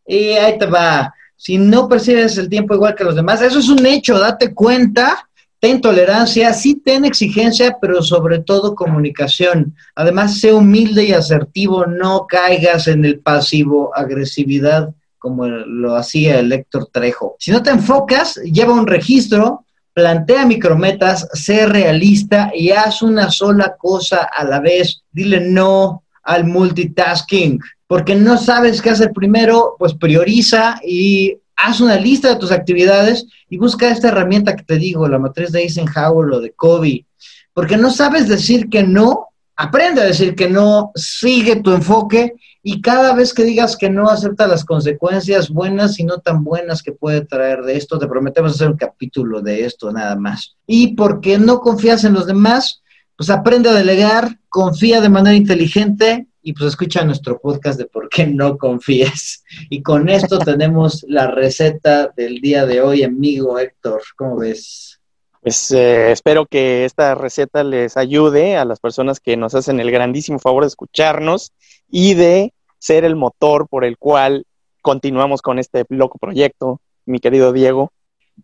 Y 0.07 0.29
ahí 0.29 0.57
te 0.57 0.65
va. 0.65 1.13
Si 1.35 1.57
no 1.57 1.89
percibes 1.89 2.37
el 2.37 2.47
tiempo 2.47 2.73
igual 2.73 2.95
que 2.95 3.03
los 3.03 3.15
demás, 3.15 3.41
eso 3.41 3.59
es 3.59 3.67
un 3.67 3.85
hecho, 3.85 4.17
date 4.17 4.53
cuenta 4.53 5.28
ten 5.59 5.81
tolerancia, 5.81 6.53
sí 6.53 6.75
ten 6.75 7.05
exigencia, 7.05 7.77
pero 7.81 8.01
sobre 8.01 8.39
todo 8.39 8.75
comunicación. 8.75 9.75
Además, 9.95 10.39
sé 10.39 10.53
humilde 10.53 11.05
y 11.05 11.13
asertivo, 11.13 11.85
no 11.85 12.25
caigas 12.27 12.87
en 12.87 13.05
el 13.05 13.19
pasivo 13.19 13.91
agresividad 13.95 14.93
como 15.19 15.45
lo 15.47 15.95
hacía 15.95 16.39
el 16.39 16.51
Héctor 16.51 16.87
Trejo. 16.91 17.35
Si 17.39 17.51
no 17.51 17.61
te 17.61 17.71
enfocas, 17.71 18.35
lleva 18.35 18.73
un 18.73 18.87
registro, 18.87 19.65
plantea 19.93 20.45
micrometas, 20.45 21.27
sé 21.33 21.65
realista 21.65 22.51
y 22.55 22.71
haz 22.71 23.01
una 23.01 23.29
sola 23.29 23.75
cosa 23.77 24.29
a 24.33 24.45
la 24.45 24.61
vez. 24.61 25.03
Dile 25.11 25.41
no 25.41 26.03
al 26.23 26.45
multitasking, 26.45 27.59
porque 27.85 28.15
no 28.15 28.37
sabes 28.37 28.81
qué 28.81 28.91
hacer 28.91 29.11
primero, 29.11 29.75
pues 29.77 29.93
prioriza 29.93 30.79
y 30.85 31.37
haz 31.59 31.81
una 31.81 31.97
lista 31.97 32.29
de 32.29 32.37
tus 32.37 32.51
actividades 32.51 33.27
y 33.49 33.57
busca 33.57 33.89
esta 33.89 34.07
herramienta 34.07 34.55
que 34.55 34.63
te 34.63 34.77
digo, 34.77 35.07
la 35.07 35.19
matriz 35.19 35.51
de 35.51 35.61
Eisenhower 35.61 36.31
o 36.31 36.39
de 36.39 36.51
Kobe, 36.51 37.05
porque 37.53 37.77
no 37.77 37.91
sabes 37.91 38.27
decir 38.29 38.69
que 38.69 38.83
no, 38.83 39.27
aprende 39.57 40.01
a 40.01 40.05
decir 40.05 40.35
que 40.35 40.49
no, 40.49 40.91
sigue 40.95 41.57
tu 41.57 41.71
enfoque 41.73 42.33
y 42.63 42.81
cada 42.81 43.13
vez 43.13 43.33
que 43.33 43.43
digas 43.43 43.75
que 43.75 43.89
no, 43.89 44.09
acepta 44.09 44.47
las 44.47 44.63
consecuencias 44.63 45.49
buenas 45.49 45.99
y 45.99 46.05
no 46.05 46.19
tan 46.19 46.45
buenas 46.45 46.81
que 46.81 46.93
puede 46.93 47.25
traer 47.25 47.63
de 47.63 47.75
esto. 47.75 47.99
Te 47.99 48.07
prometemos 48.07 48.55
hacer 48.55 48.69
un 48.69 48.77
capítulo 48.77 49.41
de 49.41 49.65
esto 49.65 49.91
nada 49.91 50.15
más. 50.15 50.55
Y 50.65 50.95
porque 50.95 51.37
no 51.37 51.59
confías 51.59 52.03
en 52.03 52.13
los 52.13 52.25
demás, 52.25 52.81
pues 53.17 53.29
aprende 53.29 53.69
a 53.69 53.73
delegar, 53.73 54.39
confía 54.47 55.01
de 55.01 55.09
manera 55.09 55.35
inteligente 55.35 56.28
y 56.41 56.53
pues 56.53 56.69
escucha 56.69 57.03
nuestro 57.03 57.39
podcast 57.39 57.79
de 57.79 57.85
por 57.85 58.09
qué 58.09 58.25
no 58.25 58.57
confíes. 58.57 59.43
Y 59.69 59.81
con 59.81 60.09
esto 60.09 60.39
tenemos 60.39 61.05
la 61.07 61.27
receta 61.27 62.11
del 62.15 62.39
día 62.41 62.65
de 62.65 62.81
hoy, 62.81 63.03
amigo 63.03 63.59
Héctor. 63.59 64.01
¿Cómo 64.15 64.37
ves? 64.37 64.99
Pues 65.41 65.71
eh, 65.71 66.11
espero 66.11 66.45
que 66.45 66.85
esta 66.85 67.15
receta 67.15 67.63
les 67.63 67.95
ayude 67.95 68.57
a 68.57 68.65
las 68.65 68.79
personas 68.79 69.19
que 69.19 69.37
nos 69.37 69.55
hacen 69.55 69.79
el 69.79 69.91
grandísimo 69.91 70.39
favor 70.39 70.63
de 70.63 70.67
escucharnos 70.67 71.53
y 71.89 72.13
de 72.13 72.53
ser 72.77 73.05
el 73.05 73.15
motor 73.15 73.67
por 73.69 73.85
el 73.85 73.97
cual 73.97 74.45
continuamos 74.81 75.41
con 75.41 75.59
este 75.59 75.85
loco 75.89 76.17
proyecto, 76.17 76.81
mi 77.05 77.19
querido 77.19 77.53
Diego. 77.53 77.91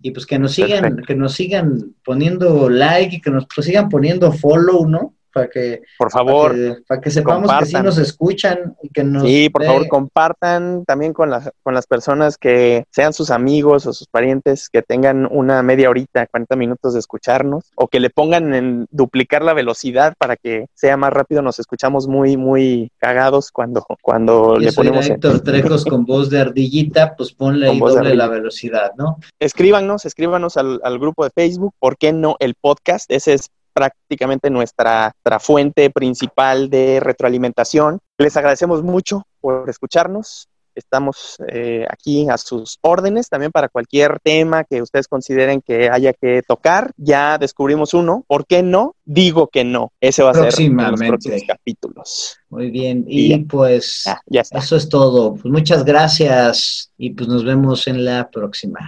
Y 0.01 0.11
pues 0.11 0.25
que 0.25 0.39
nos 0.39 0.53
sigan, 0.53 1.03
que 1.05 1.15
nos 1.15 1.33
sigan 1.33 1.95
poniendo 2.03 2.69
like 2.69 3.15
y 3.15 3.21
que 3.21 3.31
nos 3.31 3.45
sigan 3.61 3.89
poniendo 3.89 4.31
follow, 4.31 4.87
¿no? 4.87 5.14
Para 5.35 5.49
que, 5.49 5.81
por 5.97 6.09
favor, 6.11 6.55
para 6.87 7.01
que, 7.01 7.11
sepamos 7.11 7.51
que 7.59 7.65
sí 7.65 7.75
nos 7.83 7.97
escuchan 7.97 8.77
y 8.81 8.87
que 8.87 9.03
nos... 9.03 9.23
Sí, 9.23 9.49
por 9.49 9.65
favor, 9.65 9.85
compartan 9.89 10.85
también 10.85 11.11
con 11.11 11.29
las, 11.29 11.51
con 11.61 11.73
las 11.73 11.87
personas 11.87 12.37
que 12.37 12.85
sean 12.89 13.11
sus 13.11 13.31
amigos 13.31 13.85
o 13.85 13.91
sus 13.91 14.07
parientes, 14.07 14.69
que 14.69 14.81
tengan 14.81 15.27
una 15.29 15.61
media 15.61 15.89
horita, 15.89 16.25
40 16.27 16.55
minutos 16.55 16.93
de 16.93 17.01
escucharnos, 17.01 17.65
o 17.75 17.89
que 17.89 17.99
le 17.99 18.09
pongan 18.09 18.53
en 18.53 18.87
duplicar 18.91 19.41
la 19.41 19.53
velocidad 19.53 20.13
para 20.17 20.37
que 20.37 20.67
sea 20.73 20.95
más 20.95 21.11
rápido. 21.11 21.41
Nos 21.41 21.59
escuchamos 21.59 22.07
muy, 22.07 22.37
muy 22.37 22.89
cagados 22.97 23.51
cuando, 23.51 23.85
cuando 24.01 24.57
le 24.57 24.71
ponemos... 24.71 25.05
Héctor 25.05 25.39
Trejos 25.43 25.83
con 25.83 26.05
voz 26.05 26.29
de 26.29 26.39
ardillita, 26.39 27.13
pues 27.17 27.33
ponle 27.33 27.71
ahí 27.71 27.77
doble 27.77 28.15
la 28.15 28.29
velocidad, 28.29 28.93
¿no? 28.97 29.17
Escríbanos, 29.39 30.05
escríbanos 30.05 30.55
al, 30.55 30.79
al 30.81 30.97
grupo 30.97 31.25
de 31.25 31.31
Facebook, 31.31 31.73
¿por 31.77 31.97
qué 31.97 32.13
no 32.13 32.37
el 32.39 32.55
podcast? 32.55 33.11
Ese 33.11 33.33
es 33.33 33.49
prácticamente 33.75 34.49
nuestra, 34.49 35.13
fuente 35.39 35.89
principal 35.89 36.69
de 36.69 37.01
retroalimentación. 37.01 37.99
Les 38.17 38.35
agradecemos 38.37 38.81
mucho 38.81 39.27
por 39.41 39.69
escucharnos. 39.69 40.47
Estamos 40.73 41.37
eh, 41.47 41.85
aquí 41.89 42.27
a 42.29 42.37
sus 42.37 42.79
órdenes 42.81 43.29
también 43.29 43.51
para 43.51 43.69
cualquier 43.69 44.19
tema 44.21 44.63
que 44.65 44.81
ustedes 44.81 45.07
consideren 45.07 45.61
que 45.61 45.89
haya 45.89 46.13
que 46.13 46.41
tocar. 46.45 46.91
Ya 46.97 47.37
descubrimos 47.37 47.93
uno. 47.93 48.23
¿Por 48.27 48.45
qué 48.45 48.63
no? 48.63 48.95
Digo 49.05 49.47
que 49.47 49.63
no. 49.63 49.91
Ese 50.01 50.23
va 50.23 50.31
a 50.31 50.33
ser 50.33 50.61
en 50.61 50.75
los 50.75 50.99
próximos 50.99 51.41
capítulos. 51.47 52.37
Muy 52.49 52.71
bien. 52.71 53.05
Y, 53.07 53.37
pues 53.45 54.05
eso 54.51 54.75
es 54.75 54.89
todo. 54.89 55.33
Pues 55.33 55.45
muchas 55.45 55.85
gracias 55.85 56.91
y 56.97 57.11
pues 57.11 57.29
nos 57.29 57.45
vemos 57.45 57.87
en 57.87 58.03
la 58.03 58.29
próxima. 58.29 58.79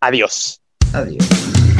Adiós. 0.00 0.60
Adiós. 0.92 1.71